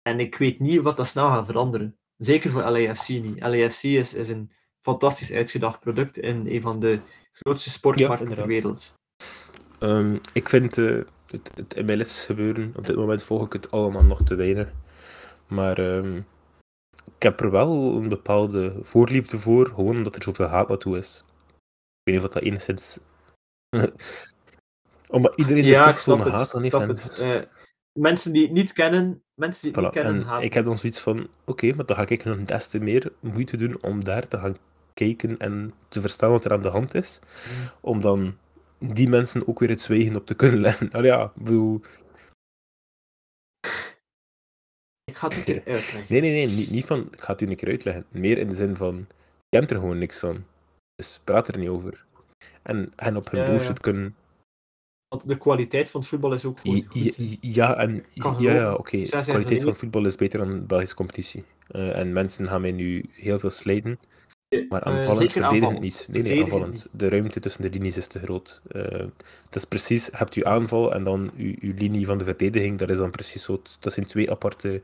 [0.01, 1.97] En ik weet niet wat dat snel gaat veranderen.
[2.17, 3.39] Zeker voor LAFC niet.
[3.39, 6.99] LAFC is, is een fantastisch uitgedacht product in een van de
[7.31, 8.93] grootste sportmarkten ter wereld.
[9.79, 14.03] Um, ik vind uh, het, het MLS gebeuren, op dit moment volg ik het allemaal
[14.03, 14.69] nog te weinig.
[15.47, 16.25] Maar um,
[17.15, 21.23] ik heb er wel een bepaalde voorliefde voor, gewoon omdat er zoveel haat naartoe is.
[21.47, 21.55] Ik
[22.03, 22.99] weet niet of dat enigszins...
[25.09, 27.47] omdat iedereen ja, er toch zo'n haat aan heeft.
[27.99, 31.27] Mensen die het niet kennen, mensen die het niet kennen, Ik heb dan zoiets van,
[31.45, 34.57] oké, maar dan ga ik nog des te meer moeite doen om daar te gaan
[34.93, 37.19] kijken en te verstaan wat er aan de hand is.
[37.21, 37.69] Mm.
[37.81, 38.37] Om dan
[38.79, 40.89] die mensen ook weer het zwijgen op te kunnen leggen.
[40.91, 41.81] Nou ja, bedoel,
[45.03, 46.05] Ik ga het een keer uitleggen.
[46.09, 48.05] Nee, nee, nee, niet, niet van ik ga het u een keer uitleggen.
[48.09, 48.95] Meer in de zin van,
[49.49, 50.45] je kent er gewoon niks van.
[50.95, 52.05] Dus praat er niet over.
[52.61, 53.81] En hen op hun ja, bullshit ja.
[53.81, 54.15] kunnen...
[55.11, 56.85] Want de kwaliteit van het voetbal is ook goed.
[56.93, 58.79] Ja, ja, en, ja, ja oké.
[58.79, 59.01] Okay.
[59.01, 61.43] De kwaliteit van voetbal is beter dan de Belgische competitie.
[61.71, 63.99] Uh, en mensen gaan mij nu heel veel slijden.
[64.69, 66.07] Maar eh, aanvallend uh, verdedigend niet.
[66.09, 66.87] Nee, nee, aanvallend.
[66.91, 68.61] De ruimte tussen de linies is te groot.
[68.71, 68.83] Uh,
[69.45, 72.77] het is precies, je hebt je aanval en dan je, je linie van de verdediging,
[72.77, 73.61] dat is dan precies zo.
[73.79, 74.81] Dat zijn twee aparte.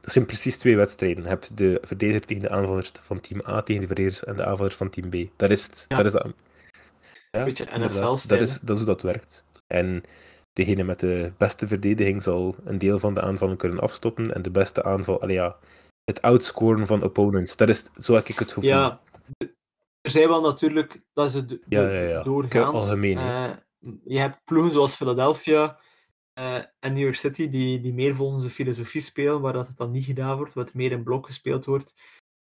[0.00, 1.22] Dat zijn precies twee wedstrijden.
[1.22, 4.44] Je hebt de verdediger tegen de aanvallers van team A, tegen de verdedigers en de
[4.44, 5.30] aanvallers van team B.
[5.36, 5.84] Dat is het.
[5.88, 5.96] Ja.
[5.96, 6.32] Dat is dat.
[7.30, 9.44] Ja, Beetje NFL dat is, dat is hoe dat werkt.
[9.70, 10.02] En
[10.52, 14.34] degene met de beste verdediging zal een deel van de aanvallen kunnen afstoppen.
[14.34, 15.56] En de beste aanval, allee ja,
[16.04, 17.56] het outscoren van opponents.
[17.56, 18.70] Dat is, zo heb ik het gevoel.
[18.70, 19.00] Ja,
[20.00, 22.22] er zijn wel natuurlijk, dat is het ja, ja, ja.
[22.22, 22.74] doorgaans.
[22.74, 23.50] Algemeen, uh,
[24.04, 25.78] je hebt ploegen zoals Philadelphia
[26.32, 29.76] eh, en New York City die, die meer volgens de filosofie spelen, waar dat het
[29.76, 32.00] dan niet gedaan wordt, wat meer in blok gespeeld wordt.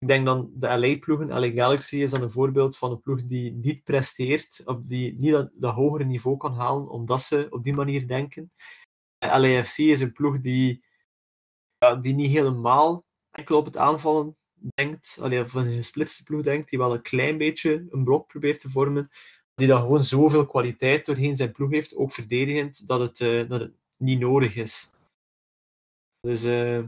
[0.03, 3.51] Ik denk dan de LA-ploegen, LA Galaxy is dan een voorbeeld van een ploeg die
[3.51, 7.73] niet presteert, of die niet dat, dat hogere niveau kan halen, omdat ze op die
[7.73, 8.51] manier denken.
[9.25, 10.83] Uh, LAFC is een ploeg die,
[11.77, 14.37] ja, die niet helemaal enkel op het aanvallen
[14.75, 18.69] denkt, of een gesplitste ploeg denkt, die wel een klein beetje een blok probeert te
[18.69, 19.09] vormen,
[19.55, 23.71] die dan gewoon zoveel kwaliteit doorheen zijn ploeg heeft, ook verdedigend, dat het, uh, dat
[23.97, 24.95] niet nodig is.
[26.19, 26.83] Dus uh,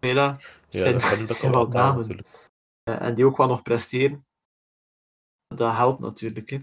[0.00, 2.24] Vela, zijn, dat dat zijn wel namen.
[2.82, 4.26] Eh, en die ook wel nog presteren.
[5.46, 6.50] Dat helpt natuurlijk.
[6.50, 6.56] Hè.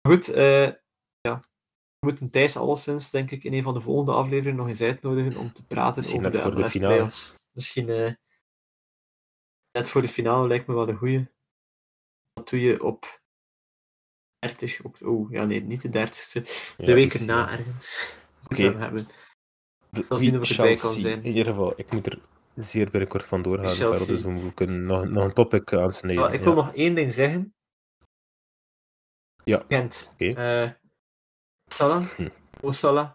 [0.00, 0.66] Maar goed, eh,
[1.20, 1.40] ja.
[1.98, 5.36] we moeten Thijs alleszins, denk ik, in een van de volgende afleveringen nog eens uitnodigen
[5.36, 7.34] om te praten Misschien over de MLS playoffs.
[7.52, 8.14] Misschien eh,
[9.72, 11.30] net voor de finale lijkt me wel een goeie.
[12.32, 13.22] Dat doe je op
[14.38, 15.12] 30 oktober.
[15.12, 16.42] Oh, ja, nee, niet de 30ste.
[16.76, 17.58] De Ja, week dus, erna ja.
[17.58, 18.14] ergens.
[18.44, 18.90] Oké.
[18.90, 19.08] Moeten
[19.90, 21.22] Dat zien wat erbij kan zijn.
[21.22, 22.18] In ieder geval, ik moet er
[22.54, 23.76] zeer binnenkort van doorgaan.
[23.76, 26.24] Karel, dus we kunnen nog, nog een topic aansnijden.
[26.24, 26.44] Ja, ik ja.
[26.44, 27.54] wil nog één ding zeggen.
[29.44, 29.64] Ja.
[29.68, 30.10] Gent.
[30.12, 30.32] Oké.
[30.32, 30.70] Eh,
[31.66, 32.28] Salah, Hm.
[32.60, 33.10] Mo Salah,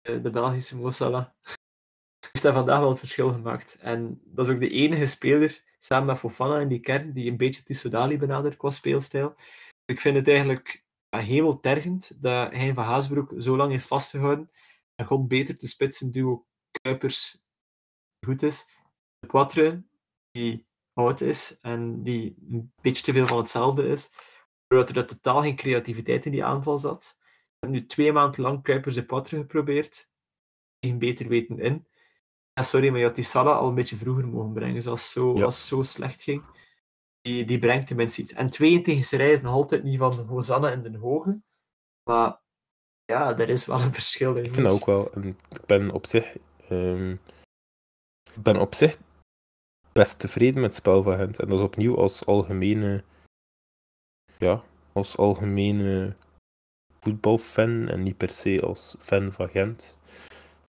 [0.00, 1.26] eh, de Belgische Mo Salah,
[2.32, 3.78] heeft daar vandaag wel het verschil gemaakt.
[3.80, 7.36] En dat is ook de enige speler, samen met Fofana in die kern, die een
[7.36, 9.34] beetje Tissoudali benadert qua speelstijl.
[9.36, 14.50] Dus ik vind het eigenlijk ja, hemeltergend dat Hein van Haasbroek zo lang heeft vastgehouden
[14.94, 16.46] en God beter te spitsen duo
[16.82, 17.44] Kuipers
[18.26, 18.66] goed is.
[19.18, 19.84] De Poitre,
[20.30, 24.10] die oud is en die een beetje te veel van hetzelfde is,
[24.66, 27.16] doordat er totaal geen creativiteit in die aanval zat.
[27.20, 30.12] Ik heb nu twee maanden lang Kuipers de Poitre geprobeerd,
[30.80, 31.86] geen beter weten in.
[32.52, 35.00] Ja, sorry, maar je had die Salah al een beetje vroeger mogen brengen, dus als
[35.02, 35.44] het zo, Ja.
[35.44, 36.44] als zo slecht ging.
[37.20, 38.32] Die, die brengt tenminste iets.
[38.32, 41.42] En twee tegen Serij is nog altijd niet van Hosanna en Den Hoge.
[42.10, 42.42] Maar
[43.04, 44.44] ja, er is wel een verschil in.
[44.44, 45.24] Ik vind dat ook wel.
[45.50, 46.36] Ik ben op zich.
[46.68, 47.10] ehm,
[48.34, 48.98] ik ben op zich
[49.92, 51.38] best tevreden met het spel van Gent.
[51.38, 53.04] En dat is opnieuw als algemene.
[54.38, 56.16] Ja, als algemene
[57.00, 59.98] voetbalfan en niet per se als fan van Gent.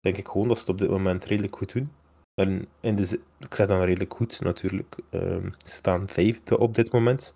[0.00, 1.92] Denk ik gewoon dat ze het op dit moment redelijk goed doen.
[2.34, 4.96] En in de, ik zeg dan redelijk goed natuurlijk.
[5.10, 7.34] ze staan vijfde op dit moment.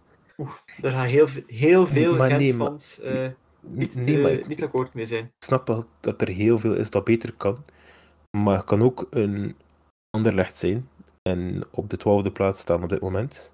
[0.82, 3.30] Er gaan heel, heel veel Maar nee, Gent-fans eh,
[3.60, 5.24] niet, nee, eh, maar ik, niet akkoord mee zijn.
[5.24, 7.64] Ik snap wel dat er heel veel is dat beter kan.
[8.36, 9.56] Maar het kan ook een
[10.10, 10.88] Anderlecht zijn.
[11.22, 13.52] En op de twaalfde plaats staan op dit moment.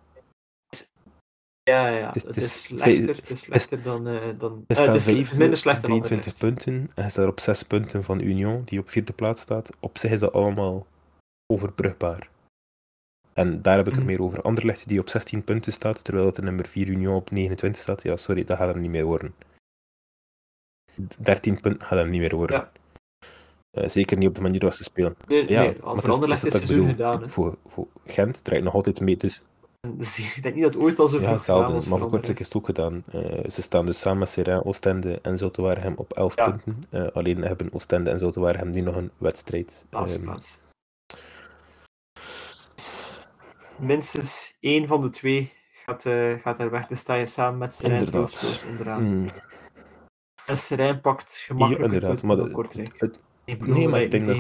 [1.71, 2.07] Ja, ja.
[2.07, 4.07] Het is- Het, het is is slechter, het is slechter dan...
[4.07, 6.65] eh dan eh, staan het, is, minder slechter dan 23 Anderlecht.
[6.65, 6.91] punten.
[6.95, 9.71] En hij staat op 6 punten van Union, die op vierde plaats staat.
[9.81, 10.87] Op zich is dat allemaal
[11.53, 12.29] overbrugbaar.
[13.33, 14.13] En daar heb ik het Mhm.
[14.13, 14.43] meer over.
[14.43, 18.03] Anderlecht die op 16 punten staat, terwijl het de nummer 4 Union op 29 staat.
[18.03, 19.35] Ja, sorry, dat gaat hem niet meer worden.
[21.19, 22.57] 13 punten gaat hem niet meer worden.
[22.57, 22.71] Ja.
[23.71, 25.17] Eh, zeker niet op de manier zoals ze spelen.
[25.27, 27.23] Nee, Ja, nee, als het er is- Anderlecht het is is seizoen gedaan.
[27.23, 27.29] Hè.
[27.29, 29.43] Voor, voor Gent draait nog altijd mee, dus
[30.37, 31.89] Ik denk niet dat het ooit al zo ja, veel zelden.
[31.89, 33.03] Maar voor Kortrijk is het ook gedaan.
[33.13, 36.45] Eh, ze staan dus samen met Serrain, Oostende en Zultewaarhem op 11 Ja.
[36.51, 36.85] punten.
[36.91, 39.85] Eh, alleen hebben Oostende en Zultewaarhem nu nog een wedstrijd.
[39.91, 40.37] Ehm,
[43.79, 45.53] minstens één van de twee
[45.87, 46.03] gaat,
[46.43, 46.87] gaat er weg.
[46.87, 48.65] Dus sta je samen met Serijn Inderdaad.
[48.71, 49.03] onderaan.
[49.03, 49.31] mm,
[50.47, 52.11] En Serijn pakt ja, gemakkelijk inderdaad.
[52.11, 53.01] punten Maar het- Kortrijk.
[53.01, 54.37] het- Nee, nee, maar ik denk dat-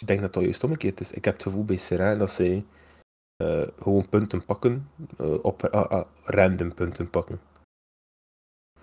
[0.00, 1.12] ik denk dat dat juist omgekeerd is.
[1.12, 2.64] Ik heb het gevoel bij Serrain dat zij
[3.36, 7.40] eh, gewoon punten pakken, eh, op ah, ah, random punten pakken.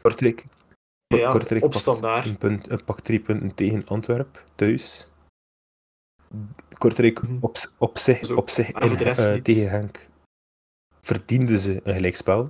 [0.02, 0.46] Kortrijk,
[1.08, 2.26] Ja, Kortrijk op pakt, standaard.
[2.26, 5.10] een punt, eh, pakt drie punten tegen Antwerpen, thuis.
[6.78, 7.38] Kortrijk Mhm.
[7.42, 8.36] op, op zich, Zo.
[8.36, 10.08] op zich in- tegen Henk
[11.02, 12.50] verdienden ze een gelijkspel.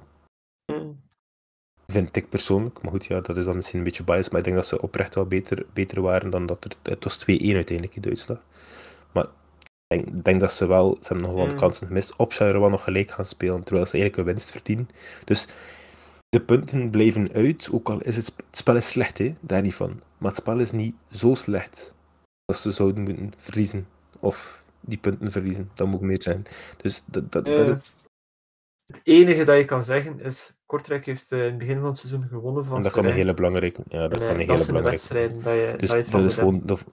[1.91, 2.81] Vind ik persoonlijk.
[2.81, 4.29] Maar goed, ja, dat is dan misschien een beetje biased.
[4.31, 6.71] Maar ik denk dat ze oprecht wel beter, beter waren dan dat er...
[6.91, 8.39] Het was 2-1 uiteindelijk in Duitsland.
[9.11, 9.23] Maar
[9.87, 10.97] ik denk, denk dat ze wel...
[11.01, 11.59] Ze hebben nog wel de Mm.
[11.59, 12.15] kansen gemist.
[12.15, 13.63] Op zouden wel nog gelijk gaan spelen.
[13.63, 14.89] Terwijl ze eigenlijk een winst verdienen.
[15.25, 15.47] Dus
[16.29, 17.69] de punten blijven uit.
[17.71, 19.33] Ook al is het, het spel is slecht, hè.
[19.41, 20.01] Daar niet van.
[20.17, 21.93] Maar het spel is niet zo slecht.
[22.45, 23.87] Dat ze zouden moeten verliezen.
[24.19, 25.71] Of die punten verliezen.
[25.73, 26.45] Dat moet meer zijn.
[26.77, 27.81] Dus dat, dat, dat Eh, is...
[28.85, 31.97] Het enige dat je kan zeggen is, Kortrijk heeft eh, in het begin van het
[31.97, 33.83] seizoen gewonnen van En dat kan een hele belangrijke...
[33.87, 34.89] Ja, dat En, kan eh, een hele belangrijke...
[34.89, 36.61] wedstrijden dat je, Dus dat je dat is gewoon...
[36.63, 36.85] Dat,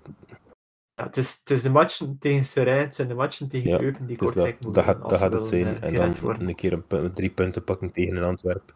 [0.95, 3.81] Ja, het, is, het is de matchen tegen Serijn, het zijn de matchen tegen Ja,
[3.81, 5.67] Eupen die dus Kortrijk dat, dat, gaat, dat gaat het zijn.
[5.67, 6.49] eh, En dan worden.
[6.49, 8.75] een keer een drie punten pakken tegen een Antwerp.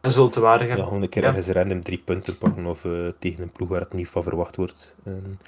[0.00, 0.86] En zult te waardig Ja, hebben.
[0.86, 1.28] gewoon een keer Ja.
[1.28, 2.86] ergens random drie punten pakken of
[3.18, 4.94] tegen een ploeg waar het niet van verwacht wordt.
[5.04, 5.38] En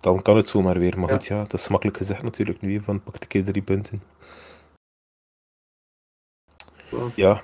[0.00, 0.98] dan kan het zomaar weer.
[0.98, 1.14] Maar Ja.
[1.14, 4.02] goed, ja, dat is makkelijk gezegd natuurlijk nu, van pak een keer drie punten.
[7.14, 7.42] Ja,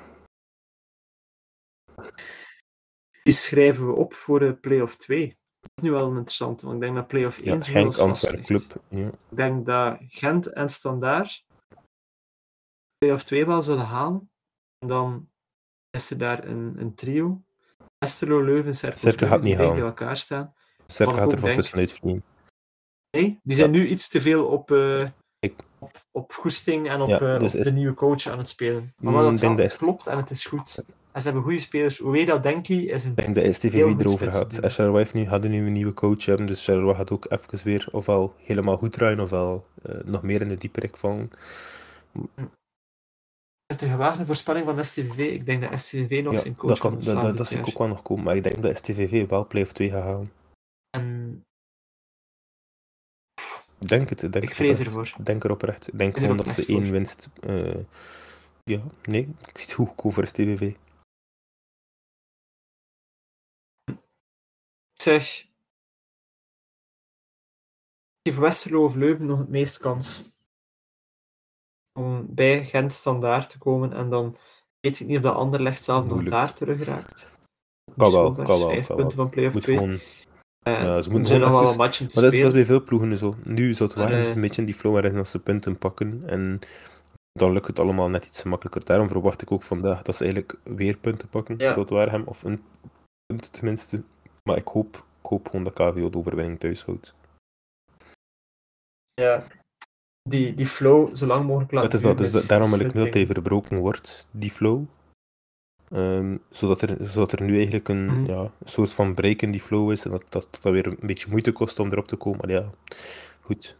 [3.22, 5.26] Die schrijven we op voor de play-off 2.
[5.61, 8.44] Dat is nu wel interessant, want ik denk dat play-off 1 Ja, wel Antwerp.
[8.44, 8.62] Club.
[8.88, 9.07] Ja.
[9.07, 11.44] Ik denk dat Gent en Standaard
[12.98, 14.30] play-off 2 wel zullen halen.
[14.78, 15.28] En dan
[15.90, 17.42] is er daar een, een trio.
[17.98, 19.78] Westerlo, Leuven, Cercle, gaat niet halen.
[19.78, 20.55] elkaar staan.
[20.86, 22.24] Wat gaat er van tussenuit vliegen.
[23.11, 27.09] Nee, die zijn nu iets te veel op, eh, Ik- op, op goesting en op,
[27.09, 28.94] Ja, eh, dus op is- de nieuwe coach aan het spelen.
[28.96, 30.84] Maar Mm, wel dat klopt en het is goed.
[31.14, 32.02] En ze hebben goede spelers.
[32.02, 33.10] Ueda Denki is een...
[33.10, 34.58] Ik denk dat STVV erover gaat.
[34.58, 37.64] En Charleroi heeft nu, gaat nu een nieuwe coach hebben, dus Charleroi gaat ook even
[37.64, 41.30] weer ofwel helemaal goed draaien, ofwel eh, nog meer in de dieperik vallen.
[43.66, 45.18] Met de gewaagde voorspelling van STVV.
[45.18, 47.68] Ik denk dat STVV nog Ja, zijn coach dat, kan, dat, dat, dat zie ik
[47.68, 50.32] ook wel nog komen, maar ik denk dat STVV wel play-off 2 gaat halen.
[50.90, 51.42] En
[53.78, 54.20] denk het.
[54.20, 55.14] Denk ik vrees ervoor.
[55.18, 55.88] Ik denk er oprecht.
[55.88, 57.28] Ik denk gewoon dat ze één winst...
[57.40, 57.74] eh,
[58.64, 60.72] ja, nee, ik zie het goed voor STVV.
[65.03, 65.42] Zeg...
[68.22, 70.32] Ik geef Westerlo of Leuven nog het meest kans
[71.99, 74.36] om bij Gent standaard te komen en dan
[74.80, 77.32] weet ik niet of dat Anderlecht zelf nog daar terug raakt.
[77.97, 79.26] Kan wel, kan wel, Vijf kan punten wel.
[79.26, 79.76] van play-off Moet 2.
[79.76, 79.99] gewoon,
[80.64, 82.61] Eh, ja, ze moeten nog wel wat matchen te maar dat is, dat spelen.
[82.61, 83.34] is bij veel ploegen zo.
[83.42, 86.59] Nu zou het is eh, een beetje in die flow waarin ze punten pakken en
[87.32, 88.84] dan lukt het allemaal net iets makkelijker.
[88.84, 91.59] Daarom verwacht ik ook vandaag dat ze eigenlijk weer punten pakken.
[91.59, 91.84] Ja.
[92.11, 92.62] Hem, of een
[93.26, 94.03] punt tenminste.
[94.49, 97.14] Maar ik hoop, ik hoop gewoon dat KVO de overwinning thuis houdt.
[99.14, 99.47] Ja.
[100.28, 102.95] Die, die flow zo lang mogelijk laten Het is dat, dus da- daarom wil ik
[102.95, 104.84] nu dat hij verbroken wordt, die flow.
[105.90, 108.24] Ehm, zodat, er, zodat er nu eigenlijk een, Mhm.
[108.30, 110.99] ja, een soort van break in die flow is en dat dat, dat, weer een
[111.01, 112.38] beetje moeite kost om erop te komen.
[112.40, 112.70] Maar ja,
[113.40, 113.76] goed.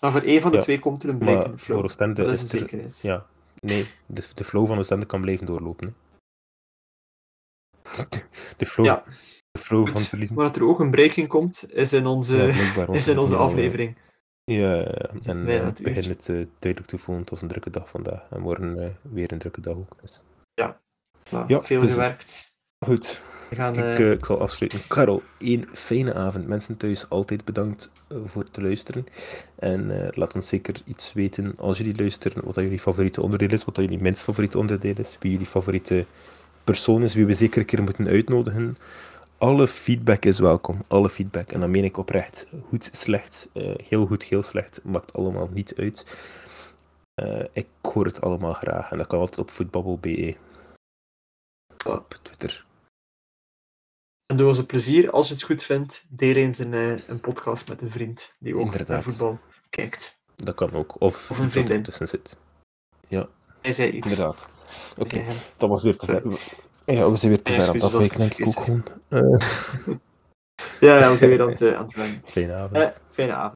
[0.00, 1.58] Maar voor één van de Ja, twee komt er een break in Maar de voor
[1.58, 1.84] flow.
[1.84, 2.58] Oostende Dat is een is er...
[2.58, 3.00] zekerheid.
[3.00, 3.26] Ja,
[3.60, 5.86] nee, de, de flow van Oostende kan blijven doorlopen.
[5.86, 5.92] Hè.
[8.56, 9.04] De flow, Ja.
[9.52, 10.36] de flow van verliezen.
[10.36, 13.34] Maar dat er ook een break in komt, is in onze, Ja, is in onze
[13.34, 13.96] eh, aflevering.
[14.44, 15.10] Ja, ja.
[15.12, 17.20] zit en eh, het ik begin het eh, duidelijk te voelen.
[17.22, 18.22] Het was een drukke dag vandaag.
[18.30, 19.96] En morgen eh, weer een drukke dag ook.
[20.00, 20.22] Dus.
[20.54, 20.80] Ja,
[21.46, 22.50] ja, veel dus- gewerkt.
[22.84, 24.80] Goed, We gaan, ik, eh, eh, ik zal afsluiten.
[24.88, 26.46] Karel, één fijne avond.
[26.46, 29.06] Mensen thuis, altijd bedankt eh, voor het luisteren.
[29.58, 33.50] En eh, laat ons zeker iets weten als jullie luisteren, wat dat jullie favoriete onderdeel
[33.50, 36.06] is, wat dat jullie minst favoriete onderdeel is, wie jullie favoriete
[36.64, 38.76] persoon is, wie we zeker een keer moeten uitnodigen.
[39.38, 41.52] Alle feedback is welkom, alle feedback.
[41.52, 42.46] En dan meen ik oprecht.
[42.68, 46.16] Goed, slecht, eh, heel goed, heel slecht, maakt allemaal niet uit.
[47.14, 50.36] Eh, ik hoor het allemaal graag en dat kan altijd op voetbabbel.be.
[51.86, 52.64] Op Twitter.
[54.26, 55.10] En doe ons een plezier.
[55.10, 58.54] Als je het goed vindt, deel eens een, eh, een podcast met een vriend die
[58.54, 58.88] ook Inderdaad.
[58.88, 59.38] naar voetbal
[59.70, 60.20] kijkt.
[60.36, 61.00] Dat kan ook.
[61.00, 61.76] Of, Of een vriendin.
[61.76, 62.36] ertussen zit.
[63.62, 64.06] Hij zei iets.
[64.06, 64.48] Inderdaad.
[64.98, 65.36] Oké, hem.
[65.56, 66.22] dat was weer te ver.
[66.84, 68.82] Ja, we zijn weer te Ja, ver aan afwijken, ik denk ik ook gewoon.
[70.80, 72.76] Ja, ja, we zijn weer aan het, eh, aan het fijne avond.
[72.76, 73.50] Eh, fijne avond.